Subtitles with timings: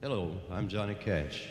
[0.00, 1.48] Hello, I'm Johnny Cash.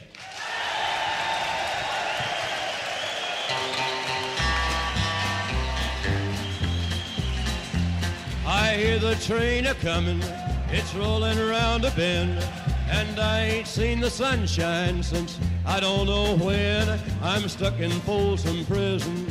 [8.46, 10.22] I hear the train a coming,
[10.70, 12.42] it's rolling around a bend,
[12.90, 16.88] and I ain't seen the sunshine since I don't know when.
[17.22, 19.28] I'm stuck in Folsom Prison,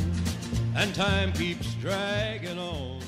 [0.75, 3.01] and time keeps dragging on.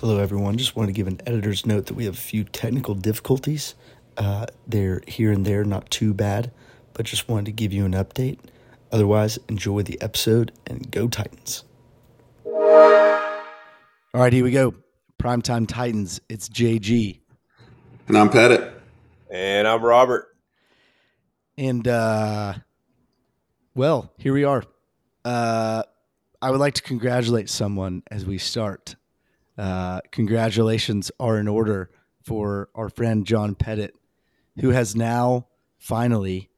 [0.00, 0.56] Hello, everyone.
[0.56, 3.74] Just wanted to give an editor's note that we have a few technical difficulties.
[4.18, 6.50] Uh, they're here and there, not too bad,
[6.92, 8.38] but just wanted to give you an update.
[8.90, 11.64] Otherwise, enjoy the episode and go Titans.
[12.44, 14.74] All right, here we go.
[15.18, 16.20] Primetime Titans.
[16.28, 17.20] It's JG.
[18.08, 18.72] And I'm Pettit.
[19.30, 20.26] And I'm Robert.
[21.56, 22.54] And, uh,
[23.74, 24.64] well, here we are.
[25.24, 25.82] Uh,
[26.40, 28.96] I would like to congratulate someone as we start.
[29.56, 31.90] Uh, congratulations are in order
[32.22, 33.94] for our friend John Pettit,
[34.60, 35.46] who has now
[35.78, 36.50] finally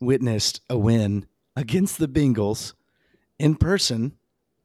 [0.00, 1.26] witnessed a win
[1.56, 2.74] against the Bengals
[3.38, 4.12] in person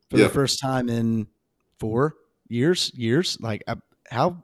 [0.10, 0.28] for Yep.
[0.28, 1.28] the first time in
[1.80, 2.16] four
[2.48, 2.92] years.
[2.96, 3.76] Years like uh,
[4.10, 4.44] how?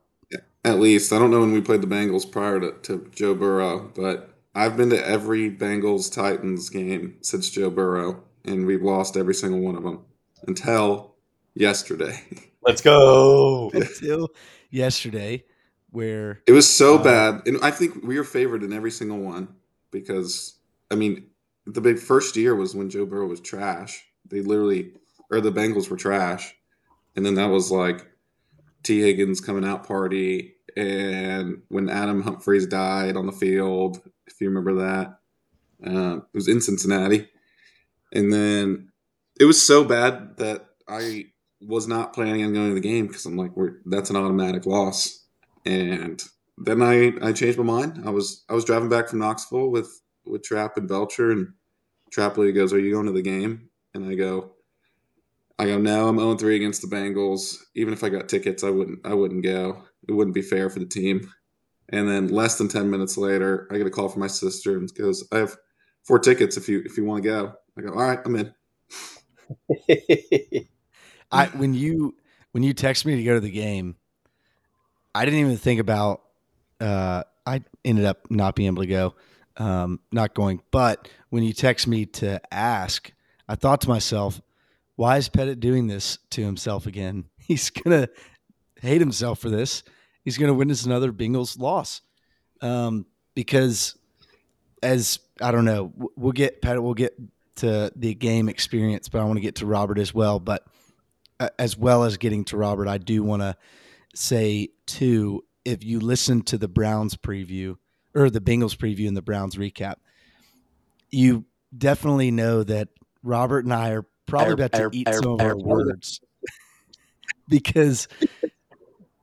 [0.64, 3.92] At least I don't know when we played the Bengals prior to, to Joe Burrow,
[3.96, 9.36] but I've been to every Bengals Titans game since Joe Burrow, and we've lost every
[9.36, 10.04] single one of them
[10.48, 11.16] until
[11.54, 12.20] yesterday.
[12.64, 13.70] Let's go.
[13.74, 14.30] Until
[14.72, 15.44] yesterday,
[15.96, 19.20] where It was so Uh, bad, and I think we were favored in every single
[19.20, 19.56] one
[19.92, 20.60] because
[20.92, 21.28] I mean
[21.66, 24.04] the big first year was when Joe Burrow was trash.
[24.30, 24.94] They literally,
[25.32, 26.54] or the Bengals were trash,
[27.16, 28.08] and then that was like
[28.84, 34.48] Tee Higgins coming out party, and when Adam Humphries died on the field, if you
[34.50, 35.20] remember that,
[35.86, 37.30] uh, it was in Cincinnati,
[38.14, 38.92] and then
[39.40, 41.26] it was so bad that I
[41.62, 44.66] was not planning on going to the game because I'm like, we're that's an automatic
[44.66, 45.25] loss
[45.66, 46.24] and
[46.58, 48.04] then I I changed my mind.
[48.06, 51.50] I was I was driving back from Knoxville with with Trap and Belcher, and
[52.12, 54.56] Trap Trapley goes, "Are you going to the game?" And I go,
[55.58, 57.58] I go, "No, I'm 0 3 against the Bengals.
[57.76, 59.84] Even if I got tickets, I wouldn't I wouldn't go.
[60.08, 61.30] It wouldn't be fair for the team."
[61.90, 64.94] And then less than ten minutes later, I get a call from my sister and
[64.96, 65.58] goes, "I have
[66.04, 68.54] four tickets if you if you want to go." I go, "All right, I'm in."
[71.32, 72.16] I when you
[72.52, 73.96] when you text me to go to the game,
[75.16, 76.22] I didn't even think about.
[76.80, 79.16] Uh, I ended up not being able to go,
[79.56, 80.62] um, not going.
[80.72, 83.14] But when you text me to ask,
[83.48, 84.42] I thought to myself,
[84.98, 87.26] "Why is Pettit doing this to himself again?
[87.38, 88.10] He's gonna
[88.82, 89.84] hate himself for this.
[90.26, 92.02] He's gonna witness another Bengals loss."
[92.62, 93.06] Um,
[93.36, 93.98] because
[94.84, 96.84] as I don't know, we'll get Pettit.
[96.84, 97.18] We'll get
[97.58, 100.42] to the game experience, but I want to get to Robert as well.
[100.42, 100.66] But
[101.40, 103.56] uh, as well as getting to Robert, I do want to
[104.16, 107.78] say too, if you listen to the Browns preview
[108.14, 109.96] or the Bengals preview and the Browns recap,
[111.12, 111.46] you
[111.76, 112.90] definitely know that
[113.24, 116.22] Robert and I are probably about to eat some of our words
[117.50, 118.08] because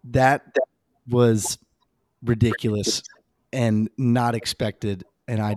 [0.04, 0.56] that
[1.08, 1.58] was
[2.22, 3.02] ridiculous
[3.52, 5.04] and not expected.
[5.28, 5.56] And I,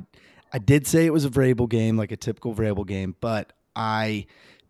[0.52, 4.26] I did say it was a Vrabel game, like a typical Vrabel game, but I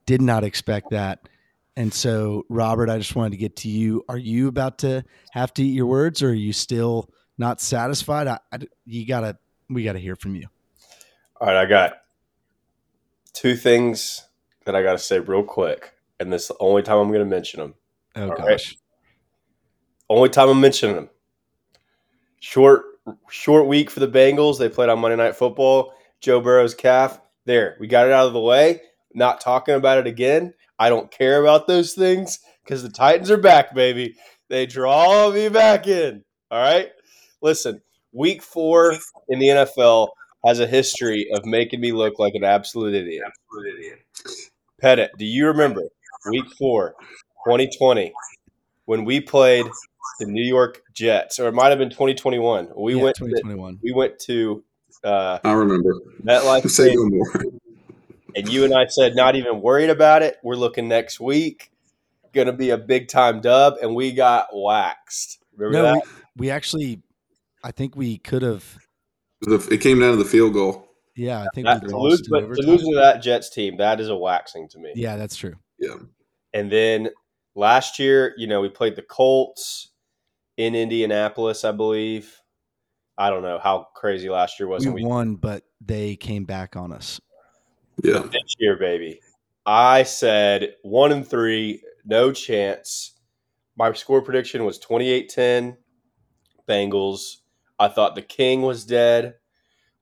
[0.05, 1.27] did not expect that.
[1.77, 4.03] And so, Robert, I just wanted to get to you.
[4.07, 8.27] Are you about to have to eat your words, or are you still not satisfied?
[8.27, 9.37] I, I- you gotta,
[9.69, 10.47] we gotta hear from you.
[11.41, 12.01] All right, I got
[13.33, 14.25] two things
[14.65, 17.19] that I got to say real quick, and this is the only time I'm going
[17.19, 17.73] to mention them.
[18.15, 18.77] Oh All gosh, right.
[20.09, 21.09] Only time I'm mentioning them.
[22.39, 22.85] Short,
[23.29, 24.57] short week for the Bengals.
[24.57, 25.93] They played on Monday Night Football.
[26.21, 27.19] Joe Burrow's calf.
[27.43, 28.81] There, we got it out of the way.
[29.13, 30.53] Not talking about it again.
[30.77, 34.15] I don't care about those things because the Titans are back, baby.
[34.49, 36.23] They draw me back in.
[36.51, 36.89] All right.
[37.41, 37.81] Listen,
[38.11, 38.93] week four
[39.29, 40.09] in the NFL
[40.45, 43.23] has a history of making me look like an absolute idiot.
[43.25, 43.99] Absolute idiot.
[44.79, 45.83] Pettit, do you remember
[46.29, 46.95] week four,
[47.45, 48.13] 2020,
[48.85, 49.65] when we played
[50.19, 52.69] the New York Jets, or it might have been 2021?
[52.75, 53.15] We Yeah, went.
[53.15, 53.79] To, 2021.
[53.81, 54.63] we went to
[55.03, 55.93] uh, I remember.
[56.23, 57.54] MetLife Say Stadium, no more.
[58.35, 60.37] And you and I said, not even worried about it.
[60.43, 61.72] We're looking next week.
[62.34, 65.40] Going to be a big time dub, and we got waxed.
[65.55, 66.03] Remember no, that?
[66.35, 67.02] we, we actually,
[67.64, 68.78] I think we could have.
[69.41, 70.85] It came down to the field goal.
[71.16, 72.66] Yeah, I think That- we to, lost lose, but to overtime.
[72.67, 74.91] losing to that Jets team, that is a waxing to me.
[74.96, 75.55] Yeah, that's true.
[75.79, 75.96] Yeah.
[76.53, 77.09] And then
[77.55, 79.91] last year, you know, we played the Colts
[80.58, 82.41] in Indianapolis, I believe.
[83.17, 84.85] I don't know how crazy last year was.
[84.85, 87.22] We we won, but they came back on us.
[88.03, 88.19] Yeah.
[88.31, 89.21] this year, baby.
[89.65, 93.13] I said one and three, no chance.
[93.77, 95.77] My score prediction was 28 10
[96.67, 97.37] Bengals.
[97.79, 99.35] I thought the King was dead.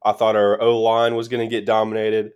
[0.04, 2.32] I thought our O line was going to get dominated.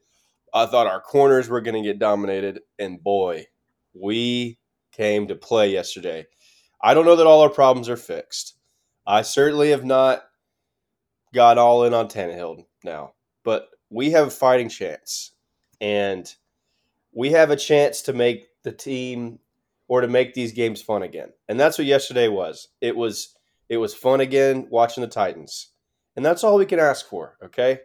[0.54, 2.62] I thought our corners were going to get dominated.
[2.80, 3.46] And boy,
[3.94, 4.58] we
[4.92, 6.26] came to play yesterday.
[6.82, 8.56] I don't know that all our problems are fixed.
[9.06, 10.24] I certainly have not
[11.34, 13.14] got all in on Tannehill now,
[13.44, 15.34] but we have a fighting chance.
[15.80, 16.34] And
[17.14, 19.40] we have a chance to make the team
[19.88, 21.30] or to make these games fun again.
[21.48, 22.68] And that's what yesterday was.
[22.82, 23.36] It was
[23.70, 25.72] it was fun again watching the Titans.
[26.16, 27.82] And that's all we can ask for, okay?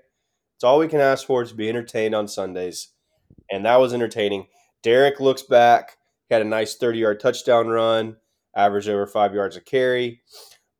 [0.54, 2.88] It's all we can ask for is to be entertained on Sundays.
[3.50, 4.46] And that was entertaining.
[4.82, 5.96] Derrick looks back,
[6.30, 8.16] had a nice 30 yard touchdown run,
[8.56, 10.22] averaged over five yards a carry.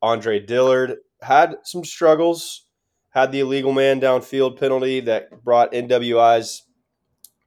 [0.01, 2.65] Andre Dillard had some struggles,
[3.09, 6.63] had the illegal man downfield penalty that brought NWI's,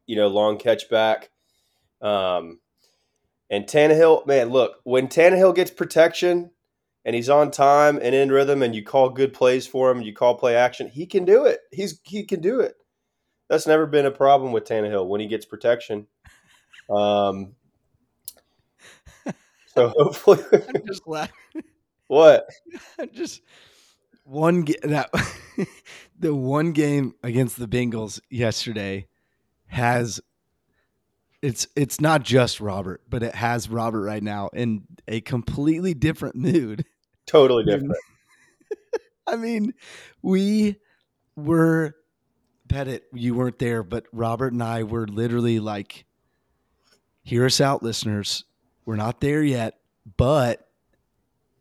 [0.07, 1.31] you know, long catch back.
[2.01, 2.61] Um,
[3.51, 6.51] and Tannehill, man, look, when Tannehill gets protection,
[7.07, 10.13] and he's on time and in rhythm and you call good plays for him, you
[10.13, 11.61] call play action, he can do it.
[11.71, 12.75] He's he can do it.
[13.49, 16.09] That's never been a problem with Tannehill when he gets protection.
[16.91, 17.55] Um,
[19.69, 21.63] so hopefully, I'm just laughing.
[22.09, 22.49] what?
[22.99, 23.41] I'm just
[24.25, 25.09] one that
[26.19, 29.07] the one game against the Bengals yesterday
[29.69, 30.21] has
[31.43, 36.35] it's it's not just Robert, but it has Robert right now in a completely different
[36.35, 36.85] mood.
[37.27, 37.97] Totally different.
[39.27, 39.75] I mean,
[40.23, 40.77] we
[41.35, 41.95] were
[42.69, 46.05] Pettit, you weren't there, but Robert and I were literally like,
[47.23, 48.45] hear us out, listeners.
[48.85, 49.79] We're not there yet,
[50.17, 50.69] but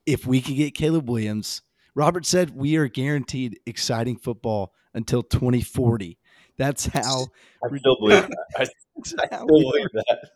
[0.05, 1.61] if we could get Caleb Williams,
[1.95, 6.17] Robert said we are guaranteed exciting football until 2040.
[6.57, 7.27] That's how
[7.63, 8.37] I still believe that.
[8.57, 8.65] I
[8.95, 10.29] that's how still believe that.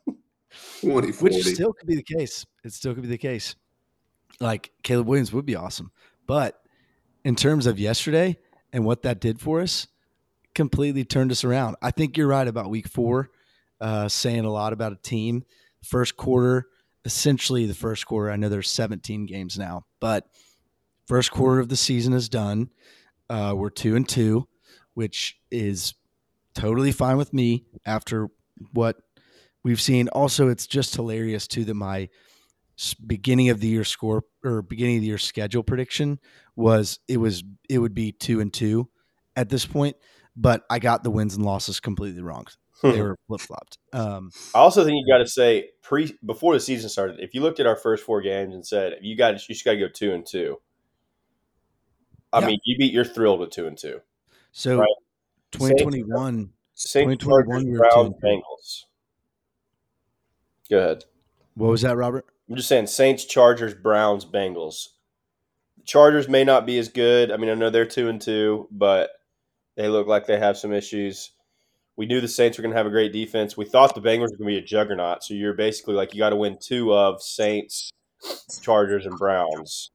[0.82, 1.36] 2040.
[1.36, 2.46] which still could be the case.
[2.64, 3.56] It still could be the case.
[4.40, 5.92] Like Caleb Williams would be awesome,
[6.26, 6.62] but
[7.24, 8.38] in terms of yesterday
[8.72, 9.88] and what that did for us,
[10.56, 11.76] completely turned us around.
[11.82, 13.32] I think you're right about Week Four,
[13.82, 15.44] uh, saying a lot about a team.
[15.84, 16.68] First quarter,
[17.06, 18.32] essentially the first quarter.
[18.32, 20.28] I know there's 17 games now, but
[21.08, 22.70] first quarter of the season is done.
[23.30, 24.48] Uh, we're two and two,
[24.94, 25.94] which is
[26.54, 28.30] totally fine with me after
[28.74, 28.98] what
[29.64, 30.08] we've seen.
[30.10, 32.10] Also, it's just hilarious too that my
[33.06, 36.20] beginning of the year score or beginning of the year schedule prediction
[36.56, 38.90] was it was it would be two and two
[39.36, 39.98] at this point,
[40.36, 42.46] but I got the wins and losses completely wrong.
[42.82, 43.78] They were flip flopped.
[43.92, 47.20] Um, I also think you got to say pre before the season started.
[47.20, 49.72] If you looked at our first four games and said you got you just got
[49.74, 50.62] to go two and two.
[52.32, 52.48] I Yeah.
[52.48, 52.94] mean, you beat.
[52.94, 54.00] You're thrilled with two and two.
[54.52, 54.88] so Right.
[55.52, 58.28] 2021, Saints, 2021 Chargers, we were Browns, two and two.
[58.28, 58.84] Bengals.
[60.70, 61.04] Go ahead.
[61.56, 62.26] what was that, Robert?
[62.50, 64.88] I'm just saying Saints, Chargers, Browns, Bengals.
[65.86, 67.32] Chargers may not be as good.
[67.32, 69.10] I mean, I know they're two and two, but
[69.76, 71.32] they look like they have some issues.
[71.96, 73.58] We knew the Saints were going to have a great defense.
[73.58, 75.24] We thought the Bengals were going to be a juggernaut.
[75.24, 77.90] So you're basically like you got to win two of Saints,
[78.62, 79.92] Chargers, and Browns.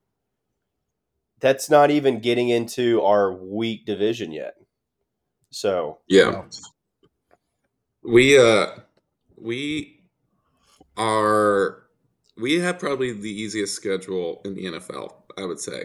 [1.40, 4.54] That's not even getting into our weak division yet.
[5.54, 6.42] So Yeah.
[8.02, 8.66] We uh
[9.40, 10.00] we
[10.96, 11.84] are
[12.36, 15.84] we have probably the easiest schedule in the NFL, I would say.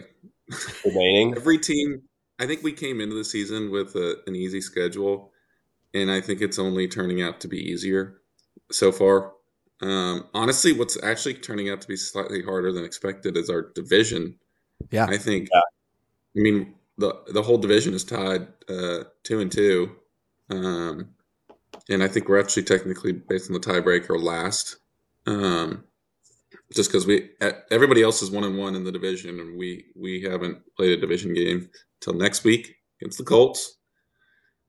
[0.84, 2.02] remaining, Every team
[2.40, 5.32] I think we came into the season with a, an easy schedule
[5.94, 8.20] and I think it's only turning out to be easier
[8.72, 9.32] so far.
[9.82, 14.36] Um, honestly, what's actually turning out to be slightly harder than expected is our division.
[14.90, 15.06] Yeah.
[15.06, 15.48] I think.
[15.52, 15.60] Yeah.
[16.36, 19.96] I mean, the the whole division is tied uh, two and two,
[20.50, 21.10] um,
[21.88, 24.76] and I think we're actually technically based on the tiebreaker last,
[25.26, 25.84] um,
[26.74, 27.30] just because we
[27.70, 31.00] everybody else is one and one in the division, and we we haven't played a
[31.00, 31.68] division game
[32.00, 33.78] till next week against the Colts.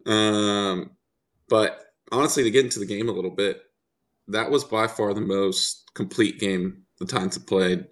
[0.05, 0.91] Um,
[1.49, 1.79] but
[2.11, 3.61] honestly, to get into the game a little bit,
[4.27, 7.85] that was by far the most complete game the Titans have played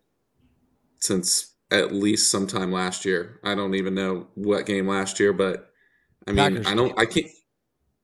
[1.00, 3.40] since at least sometime last year.
[3.44, 5.72] I don't even know what game last year, but
[6.28, 6.96] I mean, Packers I don't, game.
[6.98, 7.28] I can't.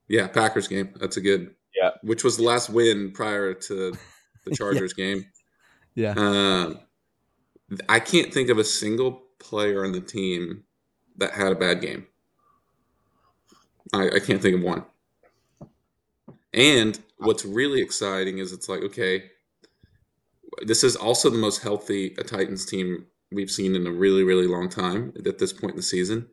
[0.07, 0.93] Yeah, Packers game.
[0.99, 1.55] That's a good.
[1.75, 1.91] Yeah.
[2.03, 3.97] Which was the last win prior to the
[4.47, 4.55] Yeah.
[4.55, 5.25] Chargers game.
[5.95, 6.13] Yeah.
[6.15, 6.79] Um,
[7.89, 10.63] I can't think of a single player on the team
[11.17, 12.05] that had a bad game.
[13.93, 14.85] I, I can't think of one.
[16.53, 19.23] And what's really exciting is it's like, okay,
[20.61, 24.47] this is also the most healthy a Titans team we've seen in a really, really
[24.47, 26.27] long time at this point in the season.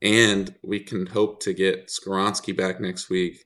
[0.00, 3.44] And we can hope to get Skoronski back next week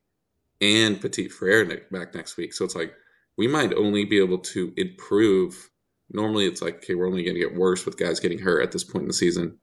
[0.61, 2.53] and Petit Frere back next week.
[2.53, 2.93] So it's like
[3.37, 5.71] we might only be able to improve.
[6.11, 8.73] Normally, it's like, okay, we're only going to get worse with guys getting hurt at
[8.73, 9.59] this point in the season.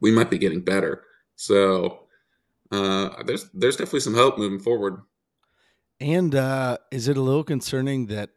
[0.00, 1.04] We might be getting better.
[1.36, 2.06] So
[2.72, 5.02] uh, there's there's definitely some hope moving forward.
[6.00, 8.30] And uh, is it a little concerning that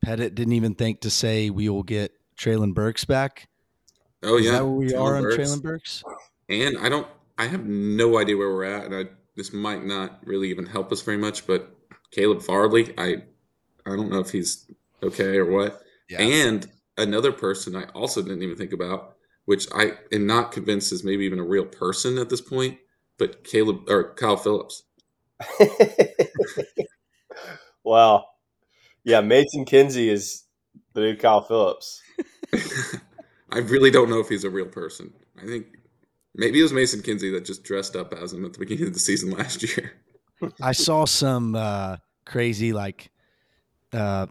[0.00, 3.48] Pettit didn't even think to say we will get Treylon Burks back?
[4.22, 5.36] Oh Is yeah, that where we Treylon are on Burks.
[5.36, 6.04] Treylon Burks?
[6.48, 7.06] And I don't,
[7.38, 9.04] I have no idea where we're at, and I
[9.36, 11.46] this might not really even help us very much.
[11.46, 11.74] But
[12.10, 13.24] Caleb Farley, I,
[13.86, 14.70] I don't know if he's
[15.02, 15.82] okay or what.
[16.16, 21.02] And another person I also didn't even think about, which I am not convinced is
[21.02, 22.78] maybe even a real person at this point,
[23.18, 24.84] but Caleb or Kyle Phillips.
[27.84, 28.24] wow.
[29.02, 30.44] Yeah, Mason Kinsey is
[30.92, 32.00] the new Kyle Phillips.
[33.50, 35.12] I really don't know if he's a real person.
[35.40, 35.66] I think
[36.34, 38.94] maybe it was Mason Kinsey that just dressed up as him at the beginning of
[38.94, 39.92] the season last year.
[40.60, 43.10] I saw some uh, crazy like
[43.92, 44.26] uh,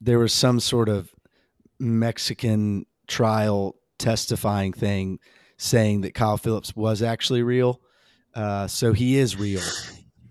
[0.00, 1.12] there was some sort of
[1.78, 5.18] Mexican trial testifying thing
[5.58, 7.80] saying that Kyle Phillips was actually real.
[8.34, 9.62] Uh, so he is real.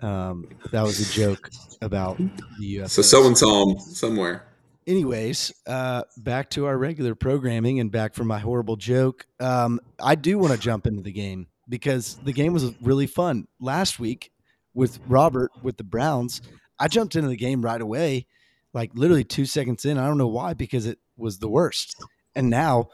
[0.02, 1.50] Um, that was a joke
[1.82, 2.90] about the UFOs.
[2.90, 4.46] So someone saw him somewhere.
[4.90, 9.28] Anyways, uh, back to our regular programming and back from my horrible joke.
[9.40, 13.48] Um, I do want to jump into the game because the game was really fun
[13.60, 14.32] last week
[14.74, 16.42] with Robert with the Browns.
[16.80, 18.26] I jumped into the game right away,
[18.74, 20.00] like literally two seconds in.
[20.00, 22.04] I don't know why because it was the worst,
[22.34, 22.90] and now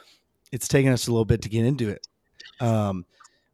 [0.51, 2.05] it's taken us a little bit to get into it.
[2.59, 3.05] Um,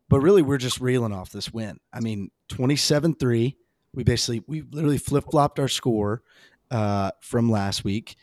[0.09, 1.79] but really, we're just reeling off this win.
[1.93, 3.55] I mean, twenty-seven three.
[3.93, 6.23] We basically we literally flip flopped our score
[6.71, 8.15] uh, from last week.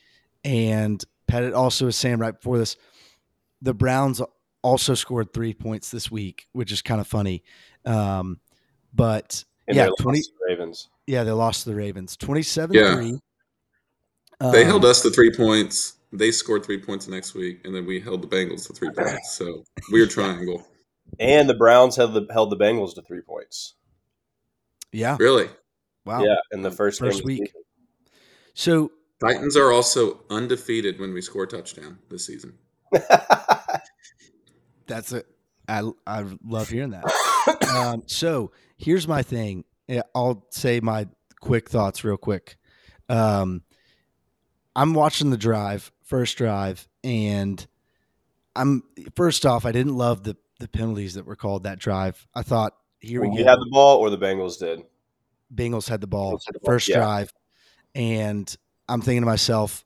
[0.45, 2.77] And Pettit also was saying right before this,
[3.61, 4.21] the Browns
[4.63, 7.43] also scored three points this week, which is kind of funny.
[7.85, 8.41] Um,
[8.95, 10.89] but And yeah, they lost 20, to the Ravens.
[11.07, 12.95] yeah, they lost to the Ravens 27 Yeah.
[12.95, 13.21] 3.
[14.41, 15.95] They Um, held us to three points.
[16.13, 19.33] They scored three points next week, and then we held the Bengals to three points.
[19.33, 20.67] So weird triangle.
[21.19, 23.75] And the Browns held the held the Bengals to three points.
[24.93, 25.17] Yeah.
[25.21, 25.49] Really,
[26.07, 26.23] Wow.
[26.23, 27.53] Yeah, in the first, First game week.
[28.55, 32.55] So Titans are also undefeated when we score a touchdown this season.
[32.93, 33.09] season.
[34.87, 35.27] that's it.
[35.69, 37.05] I, I love hearing that.
[37.75, 39.65] um, so here's my thing.
[40.15, 41.09] I'll say my
[41.41, 42.57] quick thoughts real quick.
[43.09, 43.63] Um,
[44.77, 47.67] I'm watching the drive, first drive, and
[48.55, 48.83] I'm
[49.17, 52.27] first off, I didn't love the the penalties that were called that drive.
[52.35, 53.45] I thought here we we go.
[53.45, 54.83] had the ball, or the Bengals did.
[55.55, 56.99] Bengals had the ball had the ball, first yeah.
[56.99, 57.33] drive,
[57.95, 58.55] and
[58.89, 59.85] I'm thinking to myself,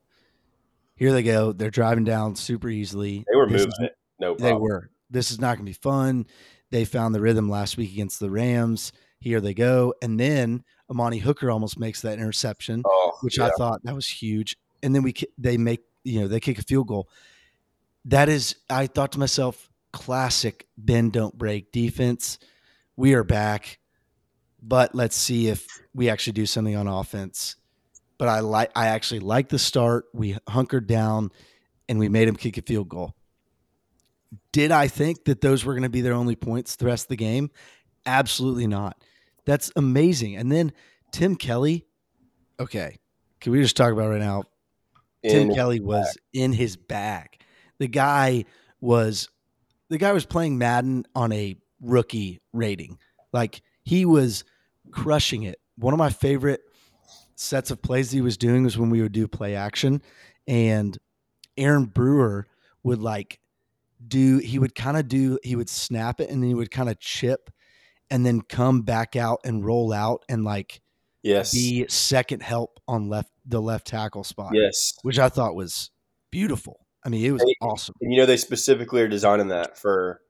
[0.95, 1.53] here they go.
[1.53, 3.25] They're driving down super easily.
[3.31, 3.97] They were This moving is- it.
[4.21, 4.91] No They were.
[5.11, 6.27] This is not going to be fun.
[6.71, 8.93] They found the rhythm last week against the Rams.
[9.21, 9.95] Here they go.
[10.01, 13.47] And then Amani Hooker almost makes that interception, Oh, which yeah.
[13.47, 14.57] I thought that was huge.
[14.83, 17.09] And then we they make you know they kick a field goal.
[18.07, 22.39] That is, I thought to myself, classic bend don't break defense.
[22.97, 23.79] We are back,
[24.63, 27.57] but let's see if we actually do something on offense.
[28.19, 30.07] But I like I actually like the start.
[30.13, 31.31] We hunkered down
[31.89, 33.15] and we made him kick a field goal.
[34.53, 37.09] Did I think that those were going to be their only points the rest of
[37.09, 37.51] the game?
[38.07, 38.97] Absolutely not.
[39.45, 40.37] That's amazing.
[40.37, 40.73] And then
[41.11, 41.87] Tim Kelly,
[42.61, 42.99] okay,
[43.41, 44.45] can we just talk about right now?
[45.25, 47.39] Tim In- Kelly was in his bag.
[47.79, 48.45] The guy
[48.81, 49.29] was
[49.89, 52.99] the guy was playing Madden on a rookie rating.
[53.33, 54.45] Like he was
[54.91, 55.61] crushing it.
[55.77, 56.63] One of my favorite
[57.43, 60.01] sets of plays he was doing was when we would do play action
[60.47, 60.97] and
[61.57, 62.47] Aaron Brewer
[62.83, 63.41] would like
[64.07, 66.89] do he would kind of do he would snap it and then he would kind
[66.89, 67.51] of chip
[68.11, 70.81] and then come back out and roll out and like
[71.23, 74.95] yes, be second help on left the left tackle spot yes.
[75.03, 75.91] which I thought was
[76.31, 76.87] beautiful.
[77.05, 77.95] I mean, it was Hey, awesome.
[78.01, 80.21] And you know they specifically are designing that for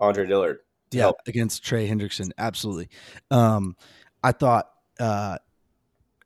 [0.00, 0.58] Andre Dillard.
[0.90, 1.16] Yeah, help.
[1.26, 2.88] against Trey Hendrickson, absolutely.
[3.30, 3.76] Um,
[4.22, 5.38] I thought, uh,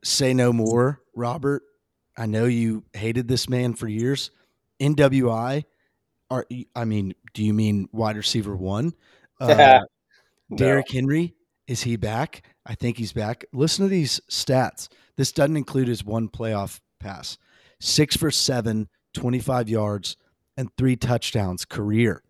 [0.05, 1.63] say no more, Robert.
[2.17, 4.31] I know you hated this man for years.
[4.81, 5.65] NWI,
[6.31, 6.47] are
[6.77, 8.93] I mean, do you mean wide receiver one?
[9.41, 9.81] Uh,
[10.49, 10.57] No.
[10.57, 11.35] Derrick Henry,
[11.67, 12.43] is he back?
[12.65, 13.45] I think he's back.
[13.53, 14.89] Listen to these stats.
[15.17, 17.37] This doesn't include his one playoff pass.
[17.81, 20.17] Six for seven, 25 yards,
[20.57, 22.23] and three touchdowns career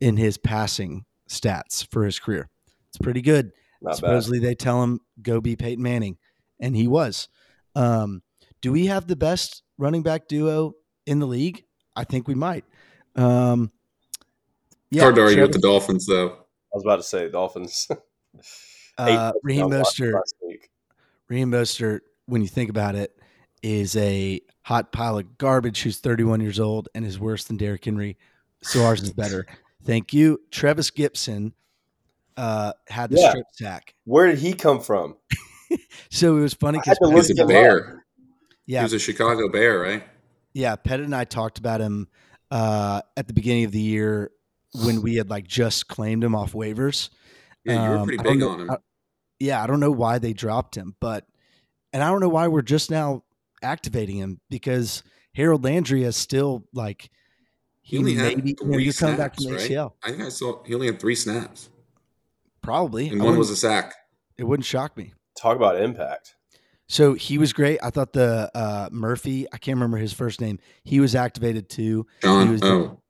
[0.00, 2.48] in his passing stats for his career.
[2.88, 3.52] It's pretty good.
[3.80, 3.96] Not bad.
[3.96, 6.18] Supposedly they tell him go be Peyton Manning,
[6.64, 7.28] and he was.
[7.76, 8.22] Um,
[8.62, 10.72] do we have the best running back duo
[11.04, 11.64] in the league?
[11.94, 12.64] I think we might.
[13.14, 13.70] Um,
[14.90, 16.28] It's hard to argue with the Dolphins, though.
[16.30, 17.86] I was about to say Dolphins.
[18.98, 20.18] uh, Eight Raheem Mostert.
[21.28, 23.14] Raheem Mostert, when you think about it,
[23.62, 27.84] is a hot pile of garbage who's 31 years old and is worse than Derrick
[27.84, 28.16] Henry.
[28.62, 29.44] So ours is better.
[29.84, 30.40] Thank you.
[30.50, 31.52] Trevis Gipson,
[32.38, 33.28] uh, had the Yeah.
[33.30, 33.94] strip sack.
[34.04, 35.16] Where did he come from?
[36.10, 38.04] So it was funny because He's a bear.
[38.66, 40.04] yeah, He was a Chicago Bear, right?
[40.52, 40.76] yeah.
[40.76, 42.08] Pettit and I talked about him
[42.50, 44.30] uh, at the beginning of the year
[44.84, 47.10] when we had like just claimed him off waivers.
[47.64, 48.70] Yeah, you were Um, pretty big know- on him.
[48.70, 48.78] I-
[49.40, 51.26] yeah, I don't know why they dropped him, but
[51.92, 53.24] and I don't know why we're just now
[53.62, 55.02] activating him because
[55.34, 57.10] Harold Landry is still like
[57.82, 59.70] He he, only maybe know, three coming back snaps, from right?
[59.70, 59.92] ACL.
[60.04, 61.68] I think I saw he only had three snaps,
[62.62, 63.08] Probably.
[63.08, 63.94] and I one was a sack.
[64.38, 65.12] it wouldn't shock me.
[65.36, 66.36] Talk about impact.
[66.86, 67.78] So he was great.
[67.82, 70.58] I thought the uh, Murphy, I can't remember his first name.
[70.84, 72.06] He was activated too.
[72.20, 73.00] He John, was- oh,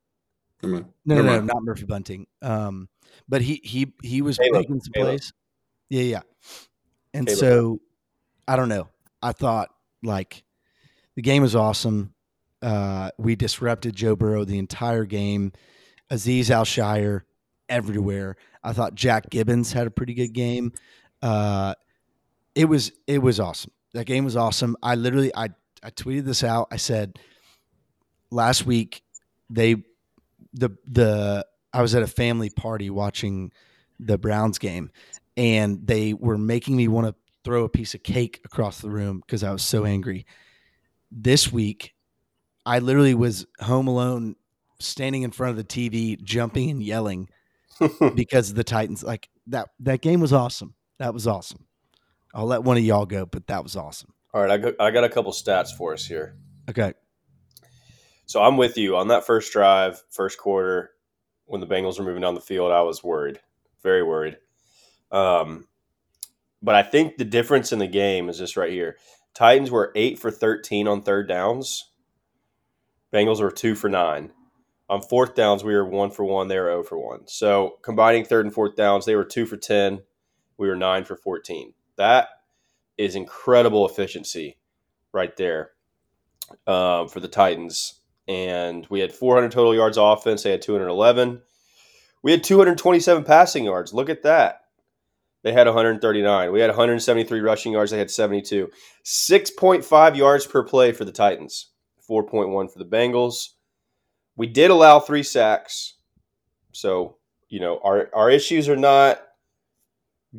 [0.62, 0.86] never mind.
[1.04, 2.26] No, Never no, no, not Murphy Bunting.
[2.40, 2.88] Um,
[3.28, 5.08] but he he he was Caleb, making some Caleb.
[5.08, 5.32] plays.
[5.90, 6.20] Yeah, yeah.
[7.12, 7.38] And Caleb.
[7.38, 7.80] so
[8.48, 8.88] I don't know.
[9.22, 9.70] I thought
[10.02, 10.44] like
[11.16, 12.14] the game was awesome.
[12.62, 15.52] Uh, we disrupted Joe Burrow the entire game.
[16.10, 17.22] Azeez Al-Shaair
[17.68, 18.36] everywhere.
[18.62, 20.72] I thought Jack Gibbens had a pretty good game.
[21.22, 21.74] Uh,
[22.54, 23.72] it was it was awesome.
[23.92, 24.76] That game was awesome.
[24.82, 25.48] I literally I
[25.82, 26.68] I tweeted this out.
[26.70, 27.18] I said
[28.30, 29.02] last week
[29.50, 29.76] they
[30.52, 33.52] the the I was at a family party watching
[33.98, 34.90] the Browns game
[35.36, 39.20] and they were making me want to throw a piece of cake across the room
[39.20, 40.26] because I was so angry.
[41.10, 41.94] This week
[42.64, 44.36] I literally was home alone
[44.80, 47.28] standing in front of the TV jumping and yelling
[48.14, 50.74] because of the Titans like that that game was awesome.
[50.98, 51.66] That was awesome.
[52.34, 54.12] I'll let one of y'all go, but that was awesome.
[54.34, 56.36] All right, I got, I got a couple stats for us here.
[56.68, 56.94] Okay.
[58.26, 60.90] So I'm with you on that first drive, first quarter,
[61.46, 62.72] when the Bengals were moving down the field.
[62.72, 63.38] I was worried,
[63.82, 64.38] very worried.
[65.12, 65.68] Um,
[66.60, 68.96] but I think the difference in the game is this right here.
[69.34, 71.90] Titans were eight for thirteen on third downs.
[73.12, 74.32] Bengals were two for nine.
[74.88, 76.48] On fourth downs, we were one for one.
[76.48, 77.28] They were zero for one.
[77.28, 80.02] So combining third and fourth downs, they were two for ten.
[80.56, 81.74] We were nine for fourteen.
[81.96, 82.28] That
[82.96, 84.58] is incredible efficiency
[85.12, 85.70] right there
[86.66, 88.00] um, for the Titans.
[88.26, 90.42] And we had 400 total yards offense.
[90.42, 91.42] They had 211.
[92.22, 93.92] We had 227 passing yards.
[93.92, 94.62] Look at that.
[95.42, 96.52] They had 139.
[96.52, 97.90] We had 173 rushing yards.
[97.90, 98.70] They had 72.
[99.04, 101.70] 6.5 yards per play for the Titans,
[102.08, 103.50] 4.1 for the Bengals.
[104.36, 105.98] We did allow three sacks.
[106.72, 107.18] So,
[107.50, 109.20] you know, our, our issues are not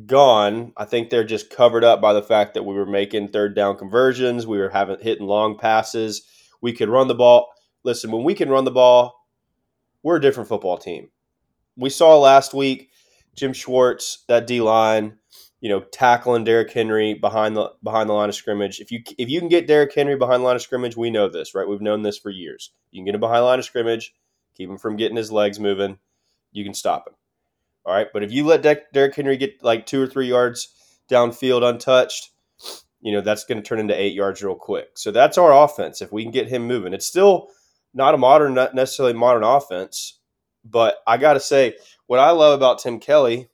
[0.04, 0.72] gone.
[0.76, 3.76] I think they're just covered up by the fact that we were making third down
[3.78, 4.46] conversions.
[4.46, 6.22] We were having hitting long passes.
[6.60, 7.48] We could run the ball.
[7.84, 9.14] Listen, when we can run the ball,
[10.02, 11.08] we're a different football team.
[11.76, 12.90] We saw last week
[13.34, 15.18] Jim Schwartz, that D line,
[15.60, 18.80] you know, tackling Derrick Henry behind the behind the line of scrimmage.
[18.80, 21.28] If you if you can get Derrick Henry behind the line of scrimmage, we know
[21.28, 21.68] this, right?
[21.68, 22.72] We've known this for years.
[22.90, 24.14] You can get him behind the line of scrimmage,
[24.54, 25.98] keep him from getting his legs moving.
[26.52, 27.14] You can stop him.
[27.86, 30.68] All right, but if you let De- Derrick Henry get like two or three yards
[31.08, 32.30] downfield untouched,
[33.00, 34.88] you know that's going to turn into eight yards real quick.
[34.94, 36.02] So that's our offense.
[36.02, 37.48] If we can get him moving, it's still
[37.94, 40.18] not a modern, not necessarily modern offense,
[40.64, 41.74] but I got to say,
[42.08, 43.48] what I love about Tim Kelly,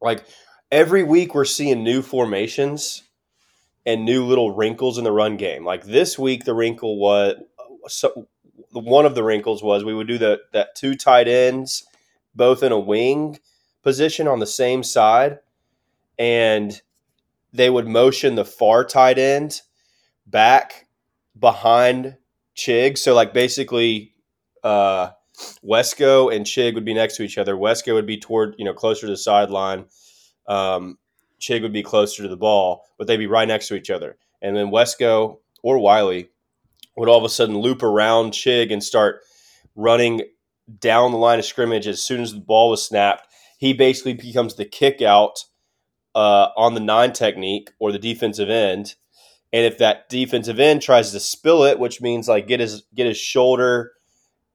[0.00, 0.24] like
[0.70, 3.02] every week we're seeing new formations
[3.84, 5.62] and new little wrinkles in the run game.
[5.62, 7.36] Like this week, the wrinkle was
[7.88, 8.28] so
[8.72, 11.84] one of the wrinkles was we would do the that two tight ends
[12.34, 13.38] both in a wing
[13.82, 15.38] position on the same side,
[16.18, 16.80] and
[17.52, 19.60] they would motion the far tight end
[20.26, 20.86] back
[21.38, 22.16] behind
[22.56, 22.98] Chig.
[22.98, 24.12] So like basically,
[24.62, 25.10] uh,
[25.64, 27.56] Wesco and Chig would be next to each other.
[27.56, 29.86] Wesco would be toward you know closer to the sideline.
[30.46, 30.98] Um,
[31.40, 34.16] Chig would be closer to the ball, but they'd be right next to each other.
[34.40, 36.22] And then Wesco or Whyle
[36.96, 39.22] would all of a sudden loop around Chig and start
[39.74, 40.22] running
[40.78, 43.26] down the line of scrimmage as soon as the ball was snapped.
[43.58, 45.44] He basically becomes the kick out
[46.14, 48.94] uh, on the nine technique or the defensive end.
[49.52, 53.06] And if that defensive end tries to spill it, which means like get his get
[53.06, 53.92] his shoulder,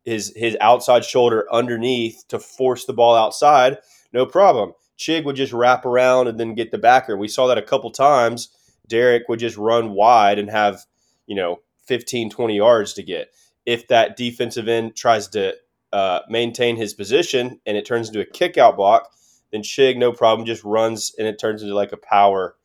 [0.04, 3.78] his his outside shoulder underneath to force the ball outside,
[4.12, 4.74] no problem.
[4.98, 7.16] Chig would just wrap around and then get the backer.
[7.16, 8.50] We saw that a couple times.
[8.88, 10.86] Derrick would just run wide and have,
[11.28, 13.30] you know, 15, 20 yards to get.
[13.66, 15.56] If that defensive end tries to
[15.94, 19.10] uh, maintain his position and it turns into a kick out block,
[19.52, 22.56] then Chig, no problem, just runs and it turns into like a power,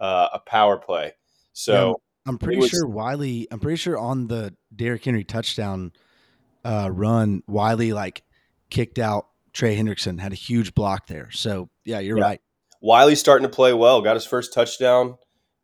[0.00, 1.12] uh, a power play.
[1.52, 3.22] So I'm pretty was- sure Whyle.
[3.50, 5.92] I'm pretty sure on the Derrick Henry touchdown
[6.64, 8.22] uh, run, Whyle like
[8.70, 11.30] kicked out Trey Hendrickson, had a huge block there.
[11.30, 12.24] So yeah, you're Yeah.
[12.24, 12.40] right.
[12.80, 14.00] Whyle's starting to play well.
[14.00, 15.16] Got his first touchdown.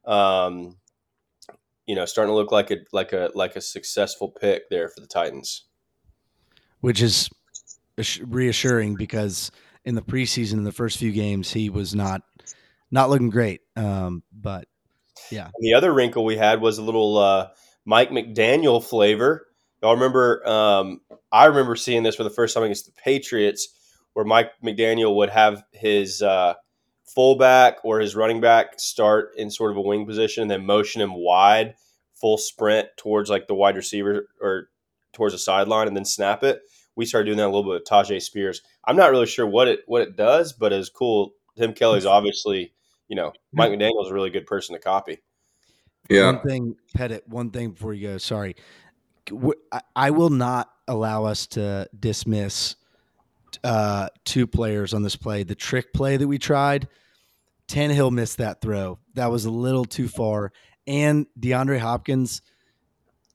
[0.05, 0.77] Um,
[1.87, 5.01] you know, starting to look like a like a like a successful pick there for
[5.01, 5.65] the Titans.
[6.81, 7.29] Which is
[8.21, 9.51] reassuring because
[9.85, 12.23] in the preseason in the first few games he was not
[12.91, 13.61] not looking great.
[13.77, 14.67] Um, but
[15.31, 17.49] yeah, And the other wrinkle we had was a little uh,
[17.85, 19.47] Mike McDaniel flavor.
[19.83, 20.47] Y'all remember?
[20.49, 23.69] Um, I remember seeing this for the first time against the Patriots,
[24.13, 26.55] where Mike McDaniel would have his uh,
[27.05, 31.01] fullback or his running back start in sort of a wing position, and then motion
[31.01, 31.75] him wide,
[32.15, 34.69] full sprint towards like the wide receiver or
[35.19, 36.63] towards the sideline, and then snap it.
[36.97, 38.63] We started doing that a little bit with Tyjae Spears.
[38.85, 41.33] I'm not really sure what it what it does, but it's cool.
[41.57, 42.73] Tim Kelly's obviously,
[43.09, 45.19] you know, Mike McDaniel is a really good person to copy.
[46.09, 46.33] Yeah.
[46.33, 47.29] One thing, Pettit.
[47.29, 48.19] One thing before you go.
[48.19, 48.57] Sorry,
[49.95, 52.77] I will not allow us to dismiss
[53.63, 55.43] uh, two players on this play.
[55.43, 56.89] The trick play that we tried,
[57.69, 58.99] Tannehill missed that throw.
[59.15, 60.53] That was a little too far.
[60.87, 62.41] And DeAndre Hopkins,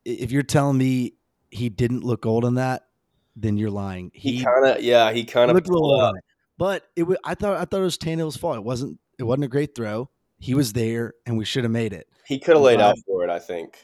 [0.03, 1.13] if you're telling me
[1.53, 2.87] he didn't look old on that,
[3.35, 4.11] then you're lying.
[4.13, 6.15] He, He, kind of, yeah, he kind of looked a little old.
[6.57, 8.57] But it, wa- I thought I thought it was Tannehill's fault.
[8.57, 8.99] It wasn't.
[9.19, 10.09] It wasn't a great throw.
[10.39, 12.07] He was there, and we should have made it.
[12.25, 13.77] He could have laid But- out for it, I think.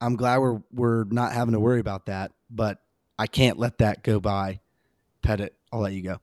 [0.00, 2.78] I'm glad we're we're not having to worry about that, but
[3.18, 4.60] I can't let that go by.
[5.22, 6.18] Pettit, I'll let you go.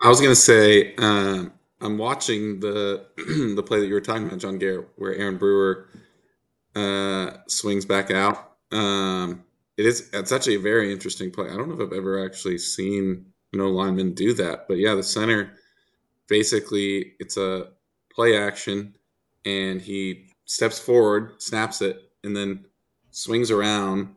[0.00, 3.06] I was gonna say um, I'm watching the
[3.56, 5.88] the play that you were talking about, John Garrett, where Aaron Brewer
[6.74, 8.54] uh, swings back out.
[8.72, 9.44] Um,
[9.82, 11.48] it is it's actually a very interesting play.
[11.48, 15.02] I don't know if I've ever actually seen no lineman do that, but yeah, the
[15.02, 15.52] center
[16.28, 17.70] basically it's a
[18.14, 18.94] play action,
[19.44, 22.64] and he steps forward, snaps it, and then
[23.10, 24.14] swings around.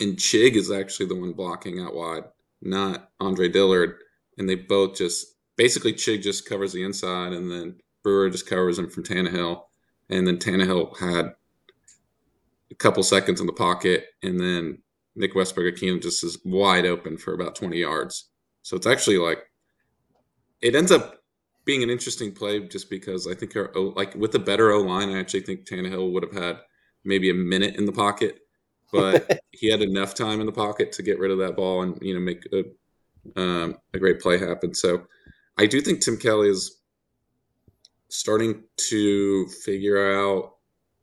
[0.00, 2.24] And Chig is actually the one blocking out wide,
[2.62, 3.96] not Andre Dillard
[4.38, 8.78] and they both just basically Chig just covers the inside, and then Brewer just covers
[8.78, 9.64] him from Tannehill,
[10.08, 11.34] and then Tannehill had
[12.70, 14.78] a couple seconds in the pocket, and then
[15.16, 18.30] Nick Westbrook-Ikhine just is wide open for about twenty yards.
[18.62, 19.38] So it's actually like
[20.60, 21.20] it ends up
[21.64, 25.10] being an interesting play just because I think our like with the better O line,
[25.10, 26.58] I actually think Tannehill would have had
[27.04, 28.40] maybe a minute in the pocket,
[28.92, 31.98] but he had enough time in the pocket to get rid of that ball and
[32.02, 34.74] you know make a um, a great play happen.
[34.74, 35.06] So
[35.58, 36.80] I do think Tim Kelly is
[38.08, 40.54] starting to figure out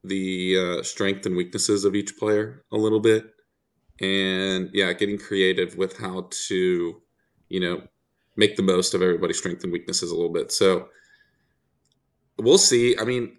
[0.04, 3.34] the uh, strength and weaknesses of each player a little bit,
[4.00, 7.02] and yeah, getting creative with how to,
[7.50, 7.82] you know,
[8.36, 10.52] make the most of everybody's strength and weaknesses a little bit.
[10.52, 10.90] So
[12.38, 12.98] we'll see.
[12.98, 13.38] I mean,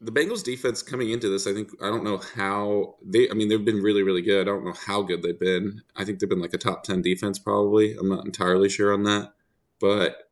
[0.00, 3.28] the Bengals defense coming into this, I think I don't know how they.
[3.30, 4.42] I mean, they've been really, really good.
[4.42, 5.82] I don't know how good they've been.
[5.96, 7.96] I think they've been like a top ten defense, probably.
[7.96, 9.32] I'm not entirely sure on that,
[9.80, 10.30] but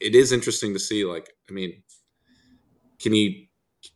[0.00, 1.04] it is interesting to see.
[1.04, 1.82] Like, I mean,
[3.00, 3.50] can he,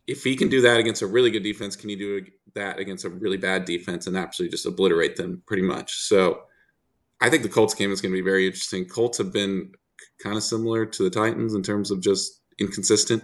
[0.07, 3.05] if he can do that against a really good defense, can he do that against
[3.05, 5.93] a really bad defense and absolutely just obliterate them pretty much?
[5.95, 6.41] So,
[7.19, 8.85] I think the Colts game is going to be very interesting.
[8.85, 9.71] Colts have been
[10.21, 13.23] kind of similar to the Titans in terms of just inconsistent.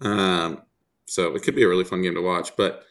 [0.00, 0.62] Um,
[1.06, 2.56] so it could be a really fun game to watch.
[2.56, 2.84] But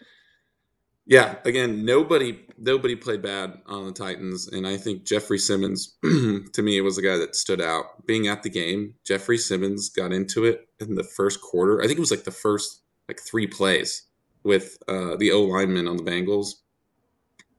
[1.06, 6.62] yeah, again, nobody nobody played bad on the Titans, and I think Jeffrey Simmons, to
[6.62, 8.06] me, it was the guy that stood out.
[8.06, 11.82] Being at the game, Jeffrey Simmons got into it in the first quarter.
[11.82, 14.04] I think it was like the first like three plays
[14.44, 16.56] with uh, the O lineman on the Bengals,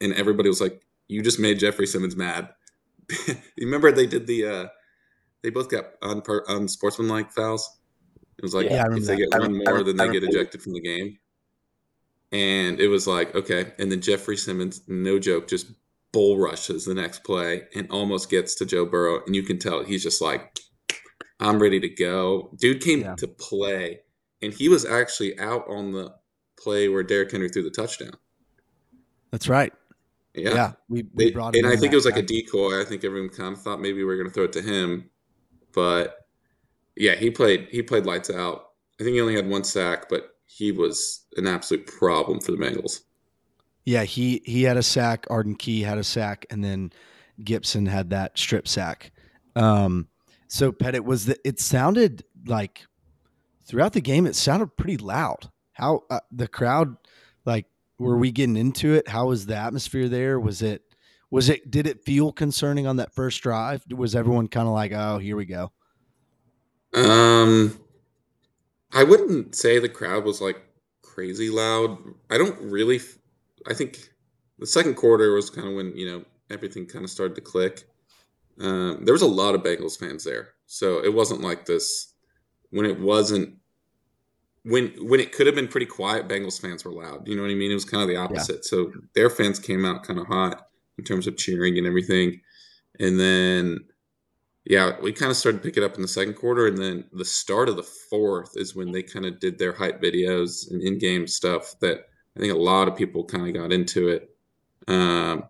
[0.00, 2.48] and everybody was like, "You just made Jeffrey Simmons mad."
[3.28, 4.66] you remember they did the uh,
[5.42, 7.78] they both got on un- unsportsmanlike fouls.
[8.38, 9.30] It was like Yeah, if they that.
[9.30, 11.18] get one more, then they get ejected from the game.
[12.32, 13.72] And it was like, okay.
[13.78, 15.66] And then Jeffrey Simmons, no joke, just
[16.12, 19.20] bull rushes the next play and almost gets to Joe Burrow.
[19.24, 20.58] And you can tell he's just like,
[21.38, 22.50] I'm ready to go.
[22.58, 23.14] Dude came Yeah.
[23.16, 24.00] to play,
[24.44, 26.14] and he was actually out on the
[26.58, 28.12] play where Derrick Henry threw the touchdown.
[29.30, 29.72] That's right.
[30.34, 30.54] Yeah.
[30.54, 32.80] Yeah, we, we They- and I think that it was like a decoy.
[32.80, 35.10] I think everyone kind of thought maybe we were going to throw it to him,
[35.72, 36.16] but
[36.96, 37.68] yeah, he played.
[37.70, 38.70] He played lights out.
[39.00, 42.58] I think he only had one sack, but he was an absolute problem for the
[42.58, 43.00] Bengals.
[43.84, 45.26] Yeah, he he had a sack.
[45.28, 46.92] Arden Key had a sack, and then
[47.40, 49.10] Gipson had that strip sack.
[49.56, 50.08] Um,
[50.48, 51.36] so Pettit was the.
[51.46, 52.82] It sounded like
[53.64, 55.50] throughout the game, it sounded pretty loud.
[55.72, 56.96] How uh, the crowd,
[57.44, 57.66] like,
[57.98, 59.08] were we getting into it?
[59.08, 60.38] How was the atmosphere there?
[60.38, 60.82] Was it?
[61.30, 61.70] Was it?
[61.70, 63.84] Did it feel concerning on that first drive?
[63.90, 65.72] Was everyone kind of like, "Oh, here we go"?
[66.94, 67.78] Um,
[68.92, 70.62] I wouldn't say the crowd was like
[71.02, 71.98] crazy loud.
[72.30, 73.00] I don't really.
[73.66, 74.10] I think
[74.58, 77.84] the second quarter was kind of when you know everything kind of started to click.
[78.60, 82.13] Um, there was a lot of Bengals fans there, so it wasn't like this
[82.74, 83.56] when it wasn't
[84.64, 86.28] when when it could have been pretty quiet.
[86.28, 87.26] Bengals fans were loud.
[87.28, 87.70] You know what I mean?
[87.70, 88.64] It was kind of the opposite.
[88.64, 90.66] So their fans came out kind of hot
[90.98, 92.40] in terms of cheering and everything,
[92.98, 93.78] and then
[94.64, 97.04] yeah, we kind of started to pick it up in the second quarter, and then
[97.12, 100.82] the start of the fourth is when they kind of did their hype videos and
[100.82, 104.30] in-game stuff that I think a lot of people kind of got into it.
[104.88, 105.44] Um,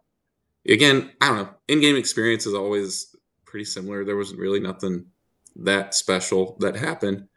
[0.69, 1.51] again, I don't know.
[1.69, 4.05] In-game experience is always pretty similar.
[4.05, 5.07] There wasn't really nothing
[5.57, 7.29] that special that happened.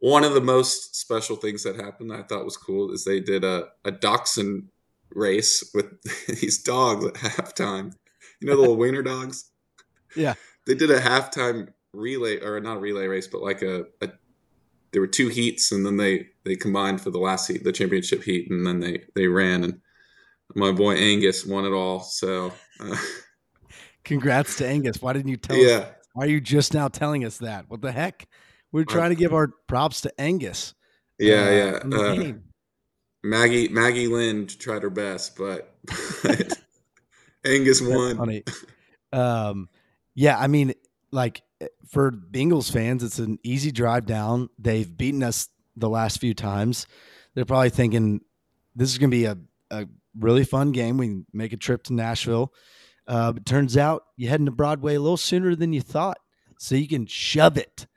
[0.00, 3.44] One of the most special things that happened I thought was cool is they did
[3.44, 4.68] a, a dachshund
[5.10, 6.02] race with
[6.40, 7.92] these dogs at halftime.
[8.40, 9.48] You know the little wiener dogs?
[10.14, 10.34] Yeah.
[10.66, 14.10] They did a halftime relay or not a relay race, but like a, a
[14.92, 18.22] there were two heats and then they they combined for the last heat, the championship
[18.22, 19.80] heat, and then they they ran and
[20.54, 22.00] my boy Angus won it all.
[22.00, 22.96] So uh,
[24.04, 25.00] Congrats to Angus.
[25.00, 25.76] Why didn't you tell yeah.
[25.76, 25.86] us?
[26.14, 27.66] Why are you just now telling us that?
[27.68, 28.28] What the heck?
[28.70, 30.74] We're trying to give our props to Angus.
[31.18, 31.98] Yeah, uh, yeah.
[31.98, 32.32] Uh.
[33.24, 35.76] Maggie Maggie Lynn tried her best, but,
[36.22, 36.58] but
[37.46, 38.16] Angus won.
[38.16, 38.42] funny.
[39.12, 39.68] Um,
[40.14, 40.74] yeah, I mean,
[41.12, 44.48] like eh, for Bengals fans, it's an easy drive down.
[44.58, 46.86] They've beaten us the last few times.
[47.34, 48.20] They're probably thinking
[48.74, 49.38] this is going to be a,
[49.70, 49.86] a
[50.18, 50.96] really fun game.
[50.96, 52.52] We make a trip to Nashville.
[53.06, 56.18] Uh, but turns out you're heading to Broadway a little sooner than you thought,
[56.58, 57.86] so you can shove it.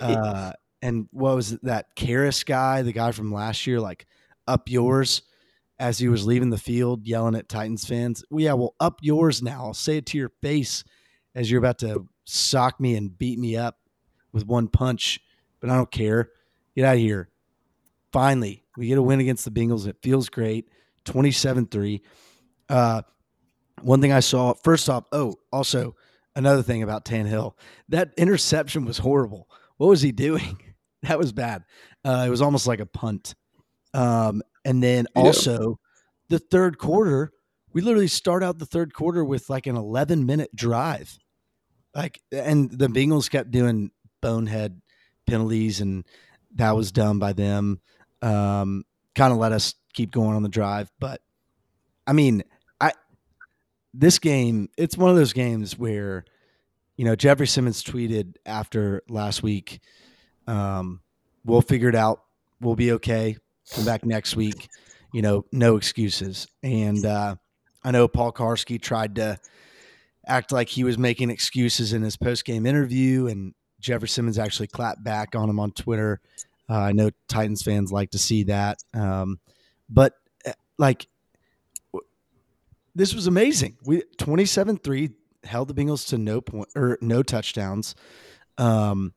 [0.00, 4.06] Uh, and what was it, that Karras guy, the guy from last year, like
[4.46, 5.20] up yours
[5.78, 8.24] as he was leaving the field, yelling at Titans fans.
[8.30, 9.66] Well, yeah, well, up yours now.
[9.66, 10.84] I'll say it to your face
[11.34, 13.78] as you're about to sock me and beat me up
[14.32, 15.20] with one punch,
[15.60, 16.30] but I don't care.
[16.74, 17.28] Get out of here.
[18.12, 19.86] Finally, we get a win against the Bengals.
[19.86, 20.68] It feels great.
[21.04, 22.02] 27 3.
[22.68, 23.02] Uh,
[23.82, 25.94] one thing I saw, first off, oh, also
[26.36, 27.54] another thing about Tannehill,
[27.88, 29.48] that interception was horrible.
[29.76, 30.60] What was he doing?
[31.02, 31.62] That was bad.
[32.04, 33.36] Uh, it was almost like a punt.
[33.94, 35.22] Um, and then Yeah.
[35.22, 35.78] also
[36.28, 37.30] the third quarter,
[37.72, 41.16] we literally start out the third quarter with like an 11 minute drive.
[41.94, 44.82] Like, and the Bengals kept doing bonehead
[45.24, 46.04] penalties, and
[46.56, 47.80] that was done by them.
[48.20, 50.90] Um, kind of let us keep going on the drive.
[50.98, 51.20] But
[52.08, 52.42] I mean,
[53.98, 56.24] this game, it's one of those games where,
[56.96, 59.80] you know, Jeffrey Simmons tweeted after last week,
[60.46, 61.00] um,
[61.44, 62.22] we'll figure it out.
[62.60, 63.36] We'll be okay.
[63.74, 64.68] Come back next week.
[65.12, 66.46] You know, no excuses.
[66.62, 67.36] And uh,
[67.82, 69.38] I know Paul Karski tried to
[70.26, 74.68] act like he was making excuses in his post game interview, and Jeffrey Simmons actually
[74.68, 76.20] clapped back on him on Twitter.
[76.70, 78.78] Uh, I know Titans fans like to see that.
[78.94, 79.40] Um,
[79.88, 80.12] but
[80.46, 81.08] uh, like,
[82.98, 83.76] this was amazing.
[83.84, 85.10] We 27 3
[85.44, 87.94] held the Bengals to no point or no touchdowns.
[88.58, 89.14] Um,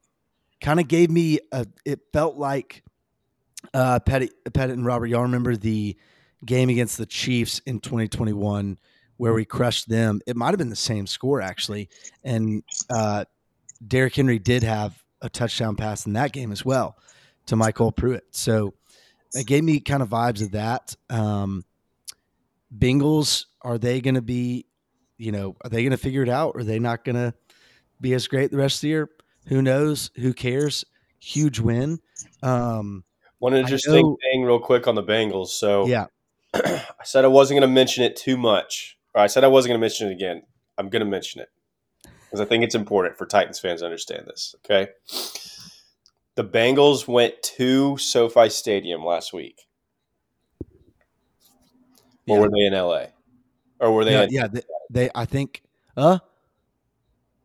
[0.61, 2.83] kind of gave me a, it felt like
[3.73, 5.97] uh, Pettit, Pettit and Robert, y'all remember the
[6.45, 8.77] game against the Chiefs in 2021
[9.17, 10.21] where we crushed them.
[10.27, 11.89] It might have been the same score actually,
[12.23, 13.25] and uh,
[13.85, 16.97] Derrick Henry did have a touchdown pass in that game as well
[17.47, 18.25] to MyCole Pruitt.
[18.29, 18.75] So
[19.33, 20.95] it gave me kind of vibes of that.
[21.09, 21.63] Um,
[22.75, 24.65] Bengals are they going to be,
[25.17, 26.55] you know, are they going to figure it out?
[26.55, 27.33] Are they not going to
[27.99, 29.09] be as great the rest of the year?
[29.47, 30.11] Who knows?
[30.15, 30.85] Who cares?
[31.19, 31.99] Huge win.
[32.41, 33.03] Um,
[33.39, 35.47] One interesting know- thing, real quick, on the Bengals.
[35.49, 36.05] So yeah,
[36.53, 38.97] I said I wasn't going to mention it too much.
[39.13, 40.43] Or I said I wasn't going to mention it again.
[40.77, 41.49] I'm going to mention it
[42.03, 44.55] because I think it's important for Titans fans to understand this.
[44.65, 44.89] Okay.
[46.35, 49.67] The Bengals went to SoFi Stadium last week.
[52.31, 52.41] Or Yeah.
[52.41, 53.05] were they in LA?
[53.79, 54.47] Or were they yeah, in yeah.
[54.47, 55.63] They, they, I think,
[55.97, 56.19] uh,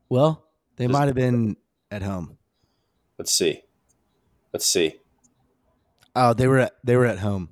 [0.08, 0.46] well,
[0.76, 1.56] they might have been
[1.90, 2.38] at home.
[3.18, 3.62] Let's see.
[4.52, 5.00] Let's see.
[6.14, 7.50] Oh, they were at they were at home.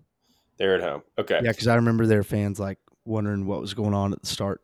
[0.56, 1.02] They're at home.
[1.18, 1.40] Okay.
[1.42, 4.60] Yeah, because I remember their fans like wondering what was going on at the start.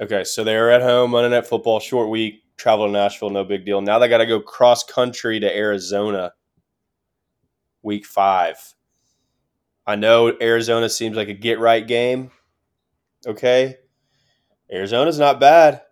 [0.00, 3.64] Okay, so they're at home, Monday Night Football, short week, travel to Nashville, no big
[3.64, 3.80] deal.
[3.80, 6.32] Now they got to go cross country to Arizona,
[7.82, 8.56] week five.
[9.86, 12.30] I know Arizona seems like a get right game.
[13.26, 13.76] Okay,
[14.70, 15.82] Arizona's not bad.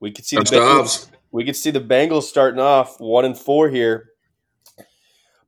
[0.00, 3.68] We could see the Bengals, we could see the Bengals starting off one and four
[3.68, 4.06] here.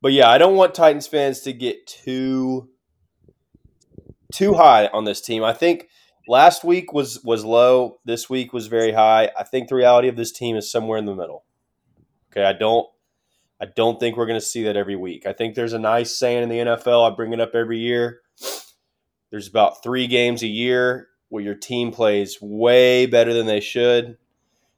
[0.01, 2.69] But yeah, I don't want Titans fans to get too
[4.33, 5.45] too high on this team.
[5.45, 5.89] I think
[6.27, 7.99] last week was was low.
[8.05, 9.31] This week was very high.
[9.39, 11.45] I think the reality of this team is somewhere in the middle.
[12.31, 12.87] Okay, I don't
[13.63, 15.25] I don't think we're going to see that every week.
[15.25, 17.09] I think there's a nice saying in the NFL.
[17.09, 18.21] I bring it up every year.
[19.31, 24.19] There's about 3 games a year where your team plays way better than they should.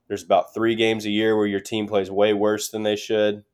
[0.07, 3.45] There's about 3 games a year where your team plays way worse than they should.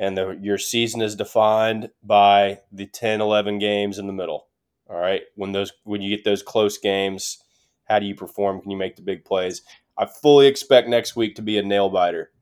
[0.00, 4.48] And the, your season is defined by the 10 11 games in the middle.
[4.90, 5.22] All right.
[5.36, 7.38] When those when you get those close games,
[7.84, 8.62] how do you perform?
[8.62, 9.62] Can you make the big plays?
[9.96, 12.32] I fully expect next week to be a nail biter.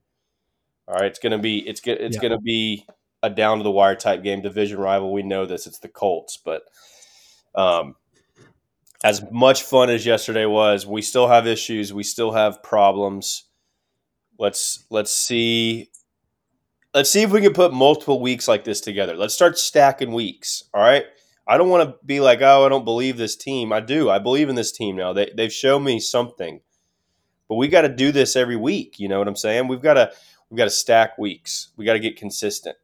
[0.88, 2.22] All right, it's gonna be it's it's Yeah.
[2.22, 2.86] gonna be
[3.22, 5.12] a down to the wire type game, division rival.
[5.12, 5.66] We know this.
[5.66, 6.62] It's the Colts, but
[7.54, 7.96] um,
[9.02, 11.92] as much fun as yesterday was, we still have issues.
[11.92, 13.44] We still have problems.
[14.38, 15.90] Let's let's see.
[16.94, 19.16] Let's see if we can put multiple weeks like this together.
[19.16, 20.64] Let's start stacking weeks.
[20.72, 21.04] All right.
[21.48, 23.72] I don't want to be like, oh, I don't believe this team.
[23.72, 24.10] I do.
[24.10, 25.12] I believe in this team now.
[25.12, 26.60] They they've shown me something.
[27.48, 28.98] But we got to do this every week.
[28.98, 29.68] You know what I'm saying?
[29.68, 30.10] We've got to
[30.50, 31.68] we've got to stack weeks.
[31.76, 32.76] We got to get consistent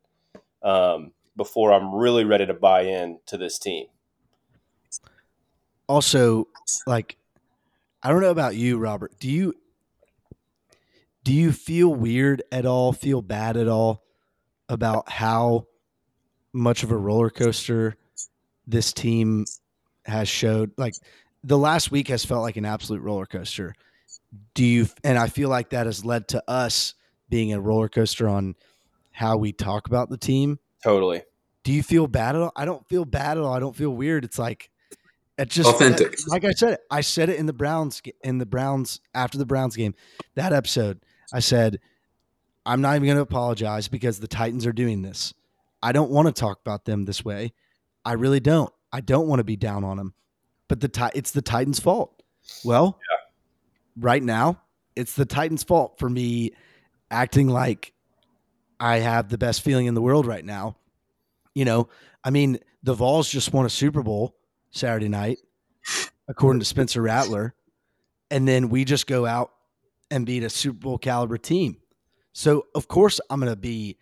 [0.62, 3.86] um, before I'm really ready to buy in to this team.
[5.88, 6.48] also
[6.86, 7.16] like
[8.02, 9.52] i don't know about you robert do you
[11.24, 14.02] do you feel weird at all feel bad at all
[14.68, 15.66] about how
[16.52, 17.96] much of a roller coaster
[18.66, 19.44] this team
[20.06, 20.94] has showed like
[21.44, 23.74] the last week has felt like an absolute roller coaster
[24.54, 26.94] do you and i feel like that has led to us
[27.32, 28.54] being a roller coaster on
[29.10, 31.22] how we talk about the team Totally.
[31.64, 32.52] do you feel bad at all?
[32.54, 33.52] I don't feel bad at all.
[33.54, 34.22] I don't feel weird.
[34.24, 34.70] It's like
[35.38, 36.14] it's just Authentic.
[36.28, 39.74] like I said, I said it in the Browns in the Browns after the Browns
[39.76, 39.94] game.
[40.34, 41.00] That episode,
[41.32, 41.80] I said,
[42.66, 45.32] I'm not even going to apologize because the Titans are doing this.
[45.82, 47.54] I don't want to talk about them this way.
[48.04, 48.70] I really don't.
[48.92, 50.12] I don't want to be down on them.
[50.68, 52.22] But the Ti- it's the Titans' fault.
[52.62, 52.98] Well,
[53.98, 54.60] right now,
[54.94, 56.52] it's the Titans' fault for me
[57.12, 57.92] acting like
[58.80, 60.76] I have the best feeling in the world right now.
[61.54, 61.88] You know,
[62.24, 64.34] I mean, the Vols just won a Super Bowl
[64.70, 65.38] Saturday night,
[66.26, 67.54] according to Spencer Rattler.
[68.30, 69.52] And then we just go out
[70.10, 71.76] and beat a Super Bowl caliber team.
[72.32, 73.98] So, of course, I'm going to be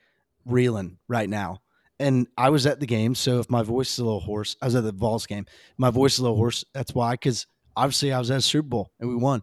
[0.46, 1.62] reeling right now.
[1.98, 3.14] And I was at the game.
[3.14, 5.46] So, if my voice is a little hoarse, I was at the Vols game.
[5.76, 6.64] My voice is a little hoarse.
[6.72, 7.46] That's why, because
[7.76, 9.42] obviously I was at a Super Bowl and we won.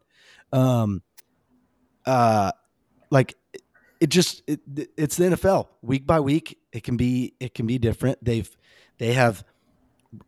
[0.54, 1.04] Um,
[2.06, 2.54] uh,
[3.12, 3.36] like
[4.00, 4.60] it just it,
[4.98, 5.68] it's the NFL.
[5.82, 8.24] Week by week, it can be it can be different.
[8.24, 8.50] They've
[8.98, 9.44] they have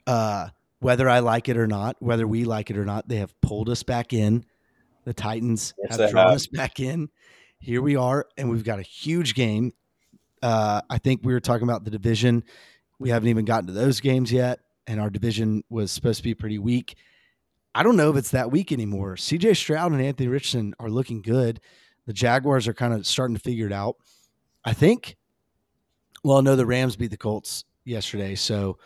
[0.07, 3.39] uh whether I like it or not, whether we like it or not, they have
[3.41, 4.45] pulled us back in.
[5.05, 6.35] The Titans Yes, have drawn have.
[6.35, 7.09] us back in.
[7.59, 9.73] Here we are, and we've got a huge game.
[10.41, 12.43] Uh, I think we were talking about the division.
[12.99, 16.33] We haven't even gotten to those games yet, and our division was supposed to be
[16.35, 16.95] pretty weak.
[17.75, 19.15] I don't know if it's that weak anymore.
[19.15, 21.59] CJ Stroud and Anthony Richardson are looking good.
[22.09, 23.97] The Jaguars are kind of starting to figure it out.
[24.65, 25.15] I think.
[26.23, 28.79] Well, no, the Rams beat the Colts yesterday, so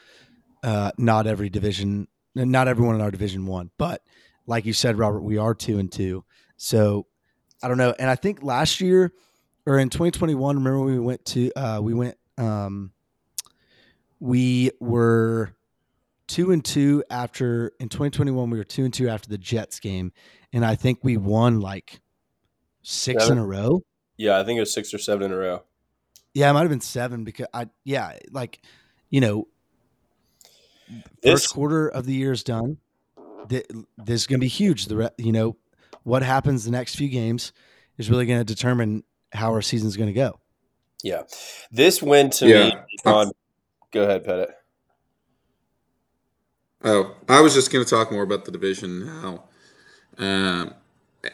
[0.61, 3.71] uh, not every division, not everyone in our division won.
[3.77, 4.01] But
[4.45, 6.25] like you said, Robert, we are two and two.
[6.57, 7.05] So
[7.63, 7.95] I don't know.
[7.97, 9.13] And I think last year
[9.65, 12.91] or in 2021, remember we went to uh, we went um,
[14.19, 15.55] we were
[16.27, 20.11] two and two after in 2021 we were two and two after the Jets game,
[20.51, 22.01] and I think we won like
[22.83, 23.37] six Seven.
[23.39, 23.81] in a row.
[24.17, 25.63] Yeah, I think it was six or seven in a row.
[26.35, 28.61] Yeah, it might have been seven because I yeah, like
[29.09, 29.47] you know,
[31.21, 32.77] This- first quarter of the year is done.
[33.49, 33.65] Th-
[33.97, 34.85] This is going to be huge.
[34.85, 35.57] The re- you know
[36.03, 37.51] what happens the next few games
[37.97, 40.39] is really going to determine how our season's going to go.
[41.03, 41.23] Yeah.
[41.71, 42.65] This win to Yeah.
[42.69, 43.31] me, John,
[43.91, 44.49] go ahead, Pettit.
[46.83, 49.43] Oh, I was just going to talk more about the division now.
[50.17, 50.73] Um,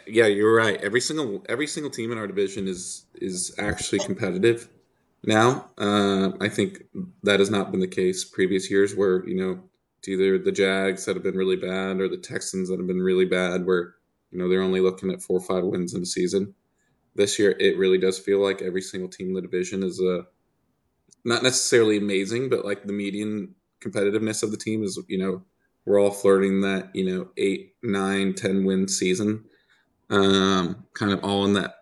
[0.08, 0.80] yeah, you're right.
[0.82, 4.70] Every single every single team in our division is is actually competitive
[5.24, 5.70] now.
[5.78, 6.84] Um, I think
[7.24, 9.64] that has not been the case previous years, where you know
[10.00, 13.02] it's either the Jags that have been really bad or the Texans that have been
[13.02, 13.96] really bad, where
[14.32, 16.54] you know they're only looking at four or five wins in a season.
[17.16, 20.26] This year, it really does feel like every single team in the division is a
[21.26, 25.44] not necessarily amazing, but like the median competitiveness of the team is, you know,
[25.86, 29.46] we're all flirting that, you know, eight, nine, ten win season.
[30.10, 31.76] Um, kind of all in that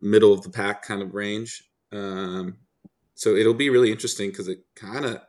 [0.00, 1.64] middle of the pack kind of range.
[1.92, 2.58] Um,
[3.14, 5.20] so it'll be really interesting because it kind of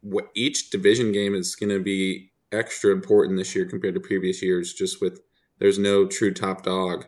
[0.00, 4.42] what each division game is going to be extra important this year compared to previous
[4.42, 4.72] years.
[4.72, 5.20] Just with
[5.58, 7.06] there's no true top dog.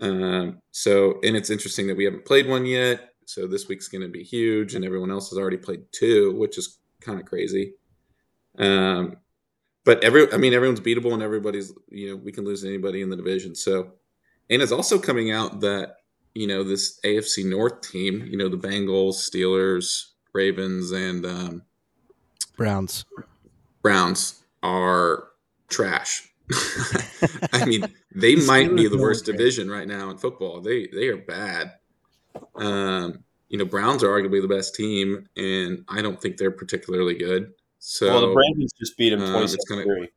[0.00, 3.10] Um, so and it's interesting that we haven't played one yet.
[3.26, 6.58] So this week's going to be huge, and everyone else has already played two, which
[6.58, 7.74] is kind of crazy.
[8.58, 9.16] Um,
[9.84, 13.10] but every, I mean, everyone's beatable, and everybody's, you know, we can lose anybody in
[13.10, 13.54] the division.
[13.54, 13.92] So,
[14.48, 15.96] and it's also coming out that
[16.34, 21.62] you know this AFC North team, you know, the Bengals, Steelers, Ravens, and um,
[22.56, 23.04] Browns.
[23.82, 25.28] Browns are
[25.68, 26.28] trash.
[27.52, 30.60] I mean, they might be the worst division right now in football.
[30.60, 31.72] They they are bad.
[32.56, 37.14] Um, you know, Browns are arguably the best team, and I don't think they're particularly
[37.14, 37.52] good.
[37.80, 40.08] So well, the Ravens just beat him um, 27 it's gonna- 3.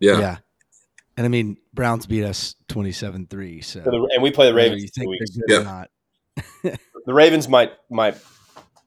[0.00, 0.36] yeah, Yeah.
[1.16, 4.82] And I mean, Browns beat us 27-3, so For the- and we play the Ravens.
[4.82, 5.30] you in think weeks.
[5.34, 5.60] they're good Yeah.
[5.60, 6.78] or not.
[7.06, 8.18] The Ravens might might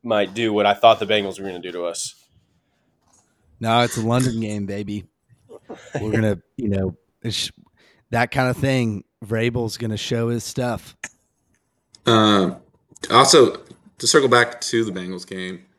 [0.03, 2.13] might do what I thought the Bengals were going to do to us.
[3.59, 5.05] No, it's a London game, baby.
[5.99, 7.51] We're gonna, you know, it's
[8.11, 9.03] that kind of thing.
[9.25, 10.95] Vrabel's gonna show his stuff.
[12.05, 12.57] Um,
[13.09, 13.57] also,
[13.97, 15.70] to circle back to the Bengals game, a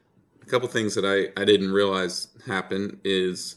[0.53, 3.57] couple things that I, I didn't realize happened is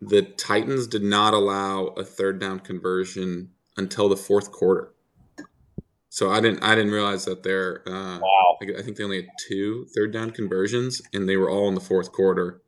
[0.00, 4.92] the Titans did not allow a third down conversion until the fourth quarter.
[6.08, 8.58] So I didn't I didn't realize that they're uh, Wow.
[8.60, 11.76] I I think they only had two third down conversions, and they were all in
[11.76, 12.62] the fourth quarter,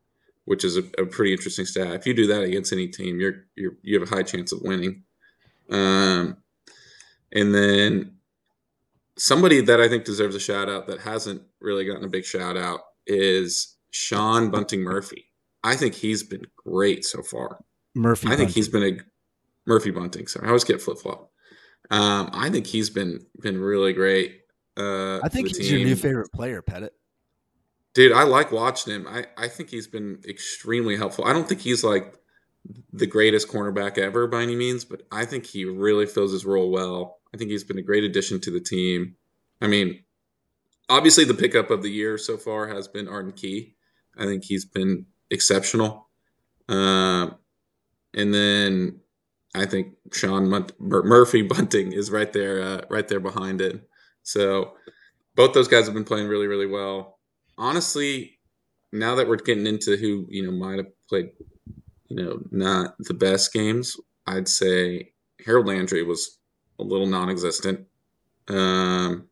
[0.44, 1.94] which is a, a pretty interesting stat.
[1.94, 4.60] If you do that against any team, you're you're you have a high chance of
[4.62, 5.02] winning.
[5.70, 6.36] Um,
[7.32, 8.18] and then
[9.16, 12.56] somebody that I think deserves a shout out that hasn't really gotten a big shout
[12.56, 15.24] out is Sean Bunting Murphy.
[15.64, 17.64] I think he's been great so far.
[17.94, 18.28] Murphy.
[18.28, 18.54] I think Bunting.
[18.54, 18.98] he's been a
[19.66, 20.26] Murphy Bunting.
[20.26, 21.30] Sorry, I always get flip flop.
[21.90, 24.42] Um, I think he's been been really great.
[24.76, 26.92] Uh, I think he's your new favorite player, Pettit.
[27.94, 29.06] Dude, I like watching him.
[29.08, 31.24] I, I think he's been extremely helpful.
[31.24, 32.14] I don't think he's like
[32.92, 36.70] the greatest cornerback ever by any means, but I think he really fills his role
[36.70, 37.18] well.
[37.34, 39.16] I think he's been a great addition to the team.
[39.60, 40.04] I mean,
[40.88, 43.74] obviously the pickup of the year so far has been Arden Key.
[44.16, 46.08] I think he's been exceptional.
[46.68, 47.36] Um,
[48.14, 49.00] and then
[49.54, 53.88] I think Sean Murphy Bunting is right there, uh, right there behind it.
[54.22, 54.74] So
[55.34, 57.18] both those guys have been playing really, really well.
[57.56, 58.38] Honestly,
[58.92, 61.30] now that we're getting into who you know might have played,
[62.08, 65.12] you know, not the best games, I'd say
[65.44, 66.38] Harold Landry was
[66.78, 67.86] a little non-existent.
[68.48, 69.28] Um,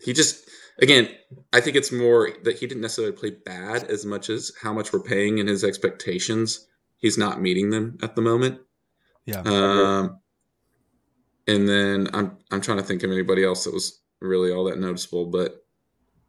[0.00, 0.47] he just,
[0.80, 1.08] again,
[1.52, 4.92] I think it's more that he didn't necessarily play bad as much as how much
[4.92, 6.66] we're paying and his expectations.
[6.96, 8.60] He's not meeting them at the moment.
[9.24, 9.40] Yeah.
[9.44, 10.20] Um,
[11.46, 14.78] and then I'm I'm trying to think of anybody else that was really all that
[14.78, 15.64] noticeable, but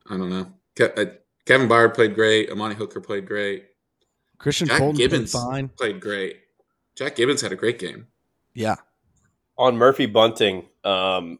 [0.09, 0.51] I don't know.
[0.75, 1.05] Ke- uh,
[1.45, 2.49] Kevin Byard played great.
[2.51, 3.65] Amani Hooker played great.
[4.37, 5.67] Christian Jack Fulton's been Gibbens fine.
[5.69, 6.37] played great.
[6.95, 8.07] Jack Gibbens had a great game.
[8.53, 8.75] Yeah.
[9.57, 11.39] on Murphy Bunting, um,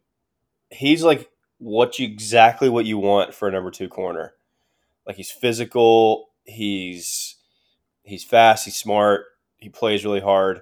[0.69, 1.29] he's like
[1.59, 4.33] what you exactly what you want for a number two corner.
[5.05, 7.35] Like he's physical, he's
[8.03, 9.25] he's fast, he's smart,
[9.57, 10.61] he plays really hard.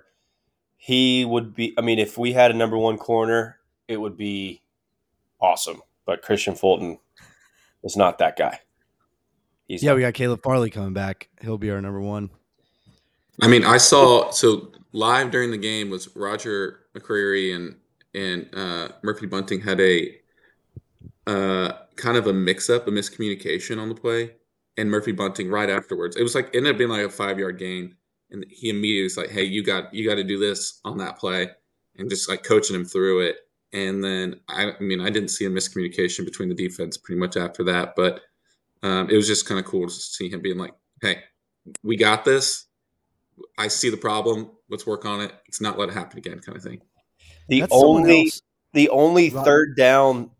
[0.75, 1.73] He would be.
[1.77, 4.61] I mean, if we had a number one corner, it would be
[5.39, 5.81] awesome.
[6.05, 6.99] But Christian Fulton
[7.83, 8.59] is not that guy.
[9.67, 11.29] He's Yeah, we got Caleb Farley coming back.
[11.41, 12.29] He'll be our number one.
[13.41, 17.75] I mean, I saw so live during the game was Roger McCreary and
[18.13, 20.15] and uh, Murphy Bunting had a
[21.27, 24.31] uh, kind of a mix up, a miscommunication on the play,
[24.77, 26.15] and Murphy Bunting right afterwards.
[26.15, 27.95] It was like ended up being like a five yard gain,
[28.31, 31.19] and he immediately was like, "Hey, you got you got to do this on that
[31.19, 31.49] play,"
[31.97, 33.35] and just like coaching him through it.
[33.73, 37.35] And then I, I mean, I didn't see a miscommunication between the defense pretty much
[37.37, 38.21] after that, but
[38.83, 41.23] um, it was just kind of cool to see him being like, "Hey,
[41.83, 42.65] we got this.
[43.57, 44.51] I see the problem.
[44.69, 45.31] Let's work on it.
[45.47, 46.81] Let's not let it happen again," kind of thing.
[47.49, 48.41] the That's only else.
[48.73, 49.45] the only Right.
[49.45, 50.31] third down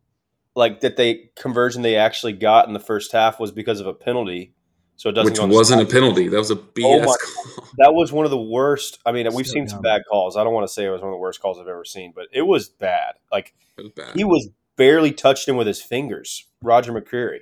[0.57, 3.93] like that they conversion they actually got in the first half was because of a
[3.93, 4.53] penalty.
[4.97, 6.27] So it doesn't Which go on the wasn't a penalty.
[6.27, 7.67] That was a BS Oh my- call.
[7.77, 8.97] That was one of the worst.
[9.05, 10.35] I mean, we've Still seen some bad calls.
[10.35, 12.11] I don't want to say it was one of the worst calls I've ever seen,
[12.15, 13.13] but it was bad.
[13.31, 14.15] Like was bad.
[14.15, 16.47] he was barely touched him with his fingers.
[16.63, 17.41] Roger McCreary.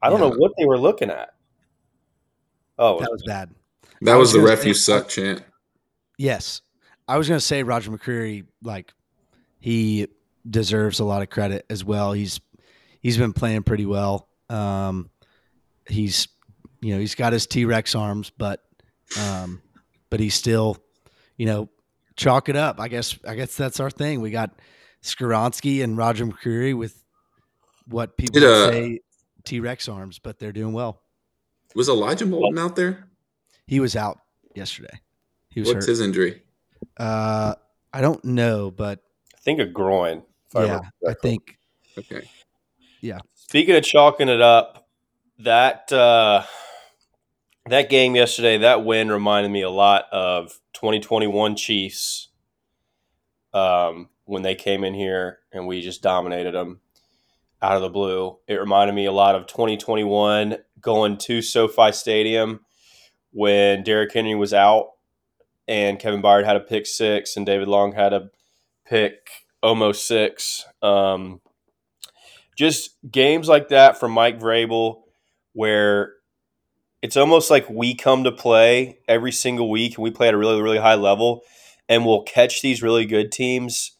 [0.00, 0.28] I don't Yeah.
[0.28, 1.30] know what they were looking at.
[2.78, 3.50] Oh, That was bad.
[4.02, 5.42] That I was was the gonna ref say- you suck chant.
[6.18, 6.60] Yes.
[7.08, 8.92] I was going to say Roger McCreary, like,
[9.60, 10.06] he
[10.48, 12.12] deserves a lot of credit as well.
[12.12, 12.40] He's
[13.00, 14.28] he's been playing pretty well.
[14.48, 15.10] Um,
[15.88, 16.28] he's
[16.80, 18.62] you know he's got his T Rex arms, but
[19.18, 19.62] um,
[20.10, 20.76] but he's still
[21.36, 21.68] you know
[22.16, 22.80] chalk it up.
[22.80, 24.20] I guess I guess that's our thing.
[24.20, 24.50] We got
[25.02, 27.02] Skoronski and Roger McCreary with
[27.86, 29.00] what people Did, would uh, say
[29.44, 31.00] T Rex arms, but they're doing well.
[31.74, 33.08] Was Elijah Molden out there?
[33.66, 34.20] He was out
[34.54, 35.00] yesterday.
[35.48, 35.90] He was What's hurt.
[35.90, 36.42] his injury?
[36.96, 37.54] Uh,
[37.92, 39.00] I don't know, but
[39.34, 40.22] I think a groin.
[40.54, 41.58] If I yeah, I think
[41.98, 42.28] Okay.
[43.00, 43.18] Yeah.
[43.34, 44.88] Speaking of chalking it up,
[45.38, 46.44] that uh,
[47.66, 52.28] that game yesterday, that win reminded me a lot of 2021 Chiefs
[53.52, 56.80] um, when they came in here and we just dominated them
[57.62, 58.38] out of the blue.
[58.48, 62.60] It reminded me a lot of 2021 going to SoFi Stadium
[63.30, 64.92] when Derrick Henry was out
[65.66, 68.30] and Kevin Byard had a pick six and David Long had a
[68.84, 70.64] pick almost six.
[70.82, 71.40] Um,
[72.56, 75.02] just games like that from Mike Vrabel
[75.54, 76.12] where
[77.02, 80.38] it's almost like we come to play every single week and we play at a
[80.38, 81.42] really, really high level.
[81.88, 83.92] and we'll catch these really good teams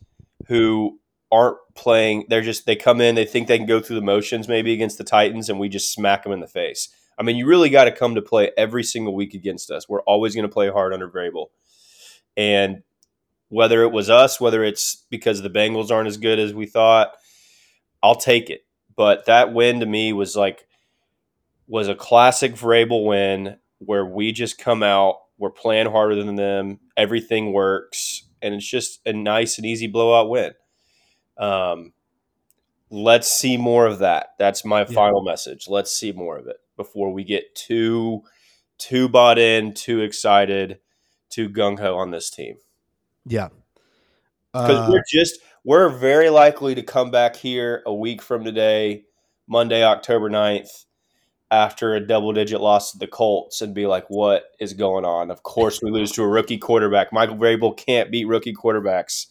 [0.49, 0.99] who
[1.31, 2.25] aren't playing.
[2.29, 4.99] They're just they come in, they think they can go through the motions maybe against
[4.99, 6.89] the Titans, and we just smack them in the face.
[7.19, 9.89] I mean, you really got to come to play every single week against us.
[9.89, 11.47] We're always going to play hard under Vrabel,
[12.37, 12.83] and
[13.49, 17.13] whether it was us, whether it's because the Bengals aren't as good as we thought,
[18.03, 18.65] I'll take it.
[18.97, 20.67] But that win to me was like
[21.67, 26.79] was a classic Vrabel win where we just come out, we're playing harder than them,
[26.97, 30.53] everything works, and it's just a nice and easy blowout win.
[31.39, 31.93] Um,
[32.91, 34.29] let's see more of that.
[34.39, 34.87] That's my yeah.
[34.87, 35.67] final message.
[35.69, 38.23] Let's see more of it before we get too
[38.79, 40.79] too bought in, too excited,
[41.31, 42.57] too gung ho on this team.
[43.27, 43.49] Yeah,
[44.53, 49.05] because uh, we're just we're very likely to come back here a week from today,
[49.49, 50.85] Monday, October 9th,
[51.51, 55.31] after a double digit loss to the Colts and be like, what is going on?
[55.31, 57.13] Of course, we lose to a rookie quarterback.
[57.13, 59.27] Michael Vrabel can't beat rookie quarterbacks.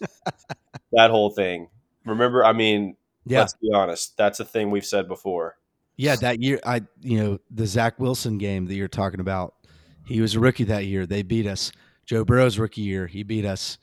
[0.91, 1.69] that whole thing.
[2.05, 3.39] Remember, I mean, yeah.
[3.39, 4.17] let's be honest.
[4.17, 5.57] That's a thing we've said before.
[5.95, 9.53] Yeah, that year, I you know the Zach Wilson game that you're talking about.
[10.05, 11.05] He was a rookie that year.
[11.05, 11.71] They beat us.
[12.05, 13.77] Joe Burrow's rookie year, he beat us.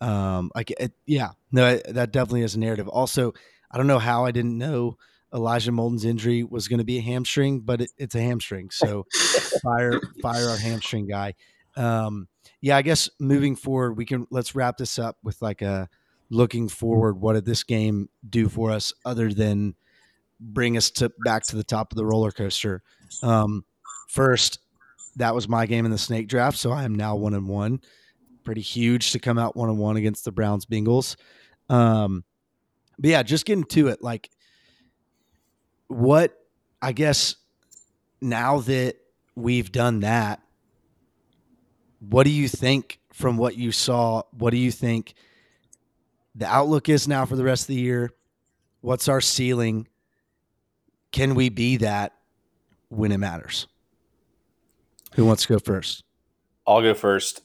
[0.00, 2.88] Um, like, it, yeah, no, that definitely is a narrative.
[2.88, 3.32] Also,
[3.70, 4.98] I don't know how I didn't know
[5.34, 8.70] Elijah Molden's injury was going to be a hamstring, but it, it's a hamstring.
[8.70, 9.06] So
[9.62, 11.34] fire, fire our hamstring guy.
[11.76, 12.28] Um,
[12.60, 15.88] yeah, I guess moving forward, we can let's wrap this up with like a
[16.30, 17.20] looking forward.
[17.20, 19.74] What did this game do for us other than
[20.38, 22.82] bring us to back to the top of the roller coaster?
[23.22, 23.64] Um,
[24.08, 24.58] first,
[25.16, 27.80] that was my game in the snake draft, so I am now one and one
[28.42, 31.16] pretty huge to come out one on one against the Browns Bengals.
[31.68, 32.24] Um,
[32.98, 34.02] but yeah, just getting to it.
[34.02, 34.30] Like,
[35.88, 36.36] what
[36.80, 37.36] I guess
[38.20, 38.96] now that
[39.34, 40.42] we've done that,
[42.00, 44.22] what do you think from what you saw?
[44.32, 45.14] What do you think
[46.34, 48.10] the outlook is now for the rest of the year?
[48.80, 49.86] What's our ceiling?
[51.12, 52.14] Can we be that
[52.88, 53.66] when it matters?
[55.14, 56.04] Who wants to go first?
[56.66, 57.42] I'll go first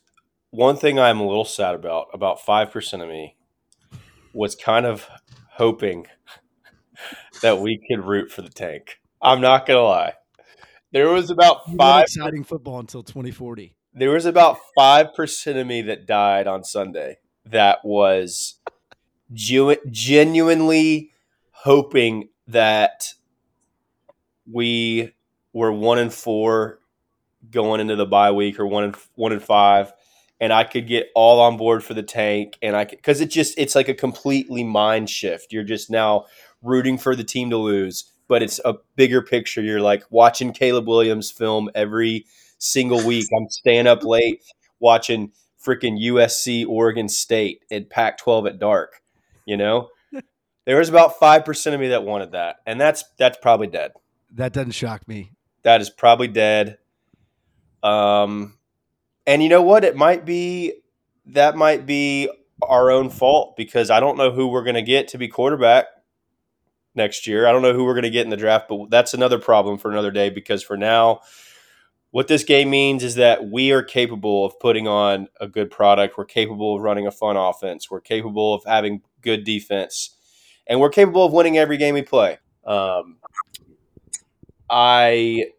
[0.52, 3.36] one thing I'm a little sad about, about 5% of me,
[4.34, 5.08] was kind of
[5.52, 6.08] hoping
[7.42, 9.00] that we could root for the tank.
[9.22, 10.14] I'm not going to lie.
[10.92, 13.76] There was about five exciting football until 2040.
[13.94, 18.60] There was about 5% of me that died on Sunday that was
[19.34, 21.12] genuinely
[21.52, 23.14] hoping that
[24.50, 25.14] we
[25.52, 26.80] were one and four
[27.52, 29.94] going into the bye week or one and one and five
[30.40, 33.58] and I could get all on board for the tank and I because it just
[33.58, 35.52] it's like a completely mind shift.
[35.52, 36.26] You're just now
[36.62, 39.62] rooting for the team to lose, but it's a bigger picture.
[39.62, 42.26] You're like watching Caleb Williams film every
[42.58, 43.28] single week.
[43.36, 44.44] I'm staying up late
[44.80, 45.32] watching
[45.64, 49.02] freaking USC Oregon State at Pac-12 at dark,
[49.46, 49.90] you know?
[50.66, 53.92] there was about 5% of me that wanted that, and that's that's probably dead.
[54.32, 55.32] That doesn't shock me.
[55.64, 56.78] That is probably dead.
[57.84, 58.58] Um
[59.26, 59.84] and you know what?
[59.84, 60.74] It might be
[61.28, 62.30] that might be
[62.62, 65.86] our own fault because I don't know who we're going to get to be quarterback
[66.96, 67.46] next year.
[67.46, 69.78] I don't know who we're going to get in the draft, but that's another problem
[69.78, 71.22] for another day because for now,
[72.12, 76.18] what this game means is that we are capable of putting on a good product.
[76.18, 77.92] We're capable of running a fun offense.
[77.92, 80.16] We're capable of having good defense.
[80.66, 82.40] And we're capable of winning every game we play.
[82.66, 83.18] Um,
[84.70, 85.52] I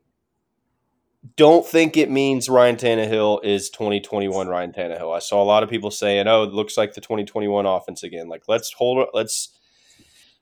[1.39, 5.15] don't think it means Ryan Tannehill is 2021 Ryan Tannehill.
[5.15, 8.29] I saw a lot of people saying, "Oh, it looks like the 2021 offense again."
[8.29, 9.09] Like, let's hold.
[9.15, 9.49] Let's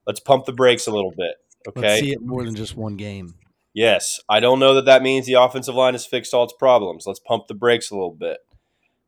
[0.06, 1.36] let's pump the brakes a little bit.
[1.68, 3.34] Okay, let's see it more than just one game.
[3.74, 7.06] Yes, I don't know that that means the offensive line has fixed all its problems.
[7.06, 8.38] Let's pump the brakes a little bit.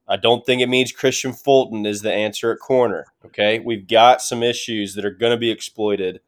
[0.07, 3.07] I don't think it means Christian Fulton is the answer at corner.
[3.25, 6.21] Okay, we've got some issues that are going to be exploited,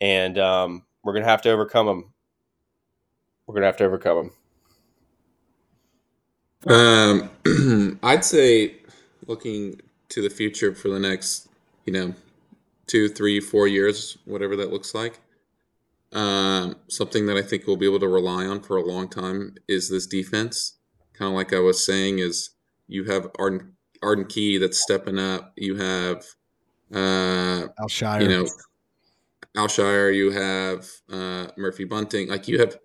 [0.00, 2.14] and um, we're going to have to overcome them.
[3.46, 4.30] We're going to have to overcome them.
[6.66, 7.30] Um,
[8.02, 8.76] I'd say
[9.26, 9.80] looking
[10.10, 11.48] to the future for the next,
[11.84, 12.14] you know,
[12.86, 15.20] two, three, four years, whatever that looks like.
[16.12, 19.56] Um, something that I think we'll be able to rely on for a long time
[19.68, 20.74] is this defense.
[21.12, 22.50] Kind of like I was saying, is
[22.86, 25.52] you have Arden, Arden Key that's stepping up.
[25.56, 26.24] You have
[26.94, 28.22] uh, Al-Shaair.
[28.22, 28.46] You know,
[29.56, 30.14] Al-Shaair.
[30.14, 32.28] You have uh, Murphy Bunting.
[32.28, 32.78] Like you have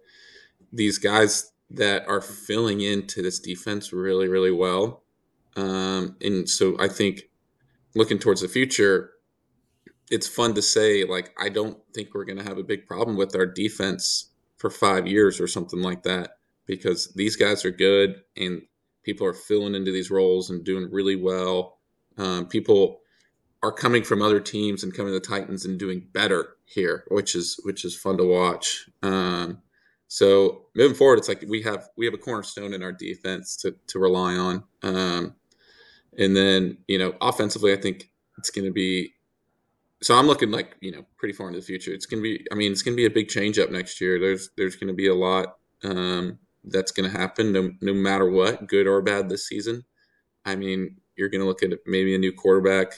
[0.74, 5.04] these guys that are filling into this defense really, really well.
[5.56, 7.24] Um, and so I think
[7.96, 9.12] looking towards the future,
[10.10, 13.18] it's fun to say, like, I don't think we're going to have a big problem
[13.18, 18.22] with our defense for five years or something like that because these guys are good
[18.38, 18.62] and
[19.04, 21.80] people are filling into these roles and doing really well.
[22.18, 23.00] Um, people
[23.62, 27.36] are coming from other teams and coming to the Titans and doing better here, which
[27.36, 28.90] is which is fun to watch.
[29.02, 29.62] Um,
[30.14, 33.76] so moving forward, it's like we have we have a cornerstone in our defense to
[33.88, 34.64] to rely on.
[34.84, 35.34] Um,
[36.20, 39.16] and then you know offensively, I think it's going to be.
[40.04, 41.92] So I'm looking like you know pretty far into the future.
[41.92, 42.46] It's going to be.
[42.52, 44.20] I mean, it's going to be a big change up next year.
[44.20, 48.30] There's there's going to be a lot um, that's going to happen no no matter
[48.30, 49.84] what, good or bad this season.
[50.46, 52.94] I mean, you're going to look at maybe a new quarterback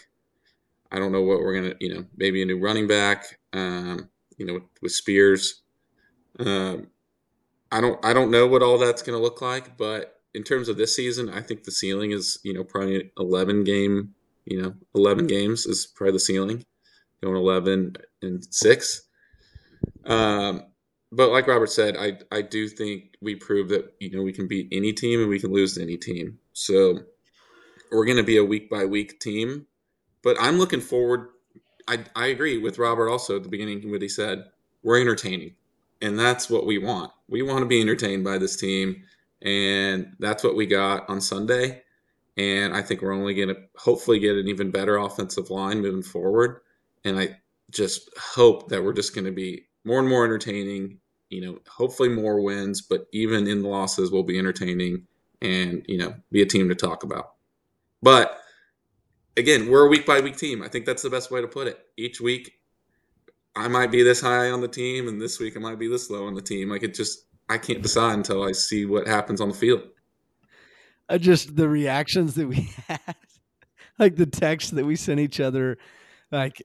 [0.91, 4.45] I don't know what we're gonna, you know, maybe a new running back, um, you
[4.45, 5.63] know, with, with Spears.
[6.39, 6.87] Um,
[7.71, 10.77] I don't, I don't know what all that's gonna look like, but in terms of
[10.77, 14.13] this season, I think the ceiling is, you know, probably eleven game,
[14.45, 16.65] you know, eleven games is probably the ceiling,
[17.23, 19.03] going eleven and six.
[20.05, 20.63] Um,
[21.11, 24.47] but like Robert said, I I do think we prove that you know we can
[24.47, 26.39] beat any team and we can lose to any team.
[26.53, 26.99] So
[27.91, 29.67] we're going to be a week by week team
[30.25, 31.29] but I'm looking forward.
[31.87, 34.45] I, I agree with Robert also at the beginning what he said.
[34.81, 35.53] We're entertaining,
[36.01, 37.11] and that's what we want.
[37.27, 39.03] We want to be entertained by this team,
[39.41, 41.83] and that's what we got on Sunday.
[42.37, 46.03] And I think we're only going to hopefully get an even better offensive line moving
[46.03, 46.59] forward.
[47.05, 47.39] And I
[47.71, 50.99] just hope that we're just going to be more and more entertaining.
[51.29, 55.07] You know, hopefully more wins, but even in the losses, we'll be entertaining
[55.41, 57.33] and you know be a team to talk about.
[58.01, 58.39] But
[59.37, 60.61] again, we're a week by week team.
[60.61, 61.79] I think that's the best way to put it.
[61.97, 62.53] Each week,
[63.55, 66.09] I might be this high on the team, and this week I might be this
[66.09, 66.69] low on the team.
[66.69, 69.83] Like it just, I can't decide until I see what happens on the field.
[71.07, 73.15] Uh, just the reactions that we had,
[73.99, 75.77] like the texts that we sent each other,
[76.31, 76.61] like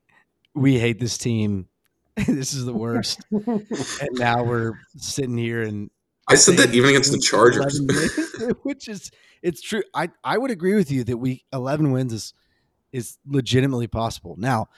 [0.55, 1.69] we hate this team.
[2.27, 3.21] this is the worst.
[3.31, 5.91] and now we're sitting here and
[6.29, 7.81] I said that even against the Chargers,
[8.63, 9.11] which is
[9.43, 9.83] it's true.
[9.95, 12.35] I I would agree with you that we 11 wins is
[12.93, 14.37] is legitimately possible.
[14.39, 14.69] Now,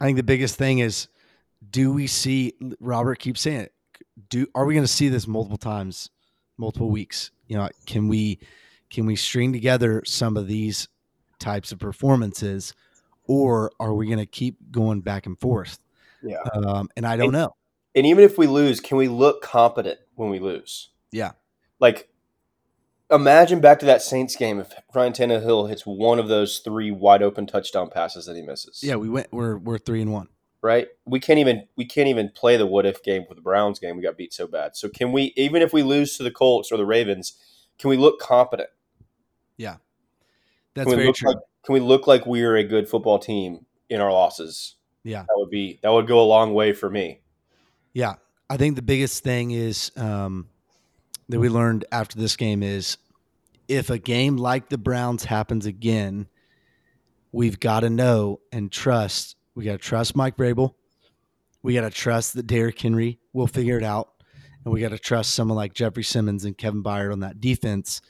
[0.00, 1.08] I think the biggest thing is
[1.70, 3.72] do we see Robert keeps saying it.
[4.28, 6.10] Do are we going to see this multiple times,
[6.58, 7.30] multiple weeks?
[7.46, 8.40] You know, can we
[8.90, 10.88] can we string together some of these
[11.38, 12.74] types of performances
[13.24, 15.78] or are we going to keep going back and forth?
[16.22, 16.42] Yeah.
[16.54, 17.56] Um, and I don't and, know.
[17.94, 20.90] And even if we lose, can we look competent when we lose?
[21.10, 21.32] Yeah.
[21.80, 22.08] Like
[23.10, 27.22] imagine back to that Saints game if Ryan Tannehill hits one of those three wide
[27.22, 28.80] open touchdown passes that he misses.
[28.82, 29.28] Yeah, we went.
[29.32, 30.28] We're we're three and one.
[30.62, 30.86] Right.
[31.04, 33.96] We can't even we can't even play the what if game with the Browns game.
[33.96, 34.76] We got beat so bad.
[34.76, 37.32] So can we even if we lose to the Colts or the Ravens,
[37.78, 38.68] can we look competent?
[39.56, 39.76] Yeah,
[40.74, 41.30] that's very true.
[41.30, 44.76] Like, can we look like we're a good football team in our losses?
[45.02, 47.22] Yeah, that would be that would go a long way for me.
[47.92, 48.14] Yeah,
[48.48, 50.48] I think the biggest thing is um,
[51.28, 52.98] that we learned after this game is
[53.68, 56.28] if a game like the Browns happens again,
[57.32, 59.36] we've got to know and trust.
[59.54, 60.74] We got to trust Mike Vrabel.
[61.62, 64.10] We got to trust that Derrick Henry will figure it out.
[64.64, 68.00] And we got to trust someone like Jeffrey Simmons and Kevin Byard on that defense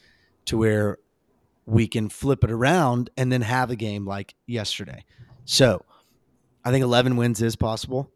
[0.46, 0.98] to where
[1.66, 5.04] we can flip it around and then have a game like yesterday.
[5.44, 5.84] So
[6.64, 8.10] I think 11 wins is possible.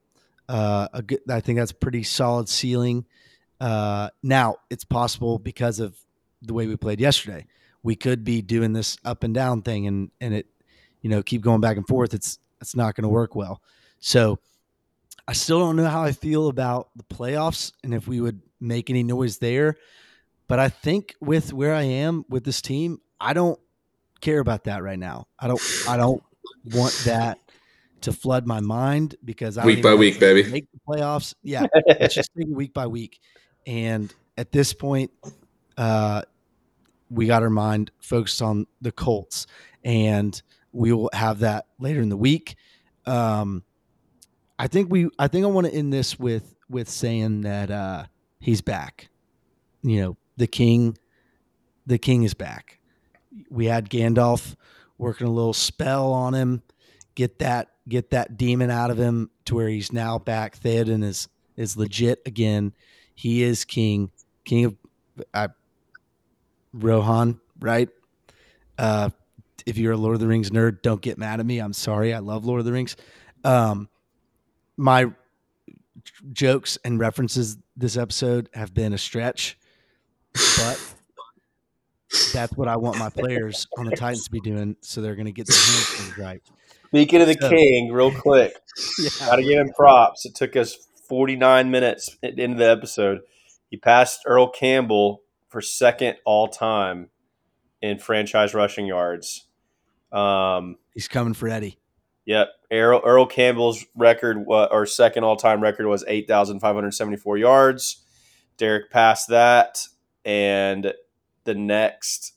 [0.48, 3.06] Uh, a good, I think that's pretty solid ceiling.
[3.60, 5.96] Uh, now it's possible because of
[6.42, 7.46] the way we played yesterday.
[7.82, 10.46] We could be doing this up and down thing and and it,
[11.02, 12.14] you know, keep going back and forth.
[12.14, 13.62] It's it's not going to work well.
[13.98, 14.38] So
[15.28, 18.90] I still don't know how I feel about the playoffs and if we would make
[18.90, 19.76] any noise there.
[20.48, 23.58] But I think with where I am with this team, I don't
[24.20, 25.26] care about that right now.
[25.38, 26.22] I don't I don't
[26.72, 27.38] want that
[28.02, 31.34] to flood my mind because I week by week, baby, make the playoffs.
[31.42, 33.18] Yeah, it's just week by week.
[33.66, 35.10] And at this point,
[35.76, 36.22] uh,
[37.10, 39.48] we got our mind focused on the Colts,
[39.84, 40.40] and
[40.76, 42.56] we will have that later in the week.
[43.06, 43.64] Um,
[44.58, 45.08] I think we.
[45.18, 48.04] I think I want to end this with with saying that uh,
[48.40, 49.08] he's back.
[49.82, 50.98] You know, the king.
[51.86, 52.78] The king is back.
[53.48, 54.56] We had Gandalf
[54.98, 56.62] working a little spell on him,
[57.14, 60.58] get that get that demon out of him to where he's now back.
[60.58, 62.72] Theoden is is legit again.
[63.14, 64.10] He is king,
[64.44, 64.76] king of.
[65.32, 65.48] I
[66.74, 67.88] Rohan, right?
[68.76, 69.08] Uh,
[69.66, 71.58] if you're a Lord of the Rings nerd, don't get mad at me.
[71.58, 72.14] I'm sorry.
[72.14, 72.96] I love Lord of the Rings.
[73.44, 73.88] Um,
[74.76, 75.06] my
[76.32, 79.58] jokes and references this episode have been a stretch,
[80.32, 80.94] but
[82.32, 84.76] that's what I want my players on the Titans to be doing.
[84.80, 86.42] So they're going to get their hands right.
[86.88, 88.54] Speaking of the so, king, real quick,
[88.98, 89.10] yeah.
[89.26, 90.24] got to give him props.
[90.24, 90.76] It took us
[91.08, 93.20] 49 minutes into the episode.
[93.68, 97.10] He passed Earl Campbell for second all time
[97.82, 99.45] in franchise rushing yards.
[100.12, 101.78] Um, He's coming for Eddie.
[102.26, 102.48] Yep.
[102.72, 108.02] Earl, Earl Campbell's record, wa- or second all time record, was 8,574 yards.
[108.56, 109.86] Derrick passed that.
[110.24, 110.92] And
[111.44, 112.32] the next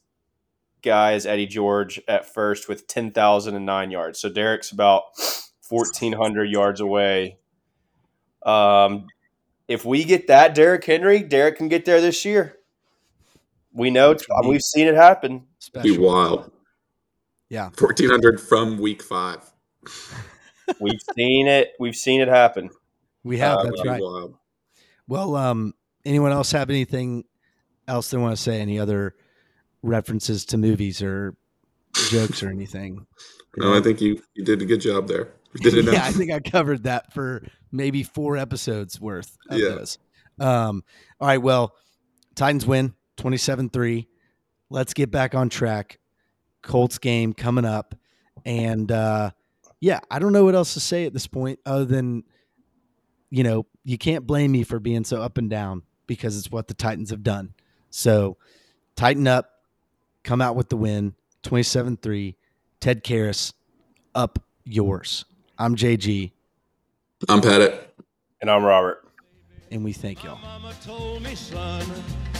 [0.84, 4.20] guy is Eddie George at first with 10,009 yards.
[4.20, 5.04] So Derrick's about
[5.68, 7.40] 1,400 yards away.
[8.44, 9.08] Um,
[9.68, 12.58] if we get that Derrick Henry, Derrick can get there this year.
[13.74, 14.16] We know,
[14.48, 15.46] we've seen it happen.
[15.84, 16.52] Be wild.
[17.50, 17.70] Yeah.
[17.78, 19.39] Fourteen hundred from week five.
[20.80, 21.72] We've seen it.
[21.80, 22.70] We've seen it happen.
[23.24, 23.58] We have.
[23.60, 24.02] Uh, that's right.
[24.02, 24.36] wild.
[25.08, 25.74] Well, um,
[26.06, 27.24] anyone else have anything
[27.88, 28.62] else they want to say?
[28.62, 29.16] Any other
[29.82, 31.36] references to movies or
[32.10, 33.08] jokes or anything?
[33.58, 35.30] No, I think you you did a good job there.
[35.54, 35.93] You did enough.
[35.95, 39.70] yeah, I think I covered that for maybe four episodes worth of Yeah.
[39.70, 39.97] those.
[40.39, 40.84] Um,
[41.20, 41.74] all right, well,
[42.36, 44.08] Titans win 27-3.
[44.70, 46.00] Let's get back on track.
[46.62, 47.95] Colts game coming up.
[48.45, 49.32] And uh,
[49.80, 52.24] yeah, I don't know what else to say at this point other than
[53.30, 56.68] you know, you can't blame me for being so up and down because it's what
[56.68, 57.53] the Titans have done.
[57.89, 58.38] So,
[58.95, 59.51] tighten up,
[60.24, 62.36] come out with the win, 27-3.
[62.80, 63.53] Ted Karras
[64.16, 65.26] up yours.
[65.57, 66.32] I'm JG,
[67.28, 67.95] I'm Pettit.
[68.41, 69.05] And I'm Robert.
[69.72, 70.39] and we thank y'all.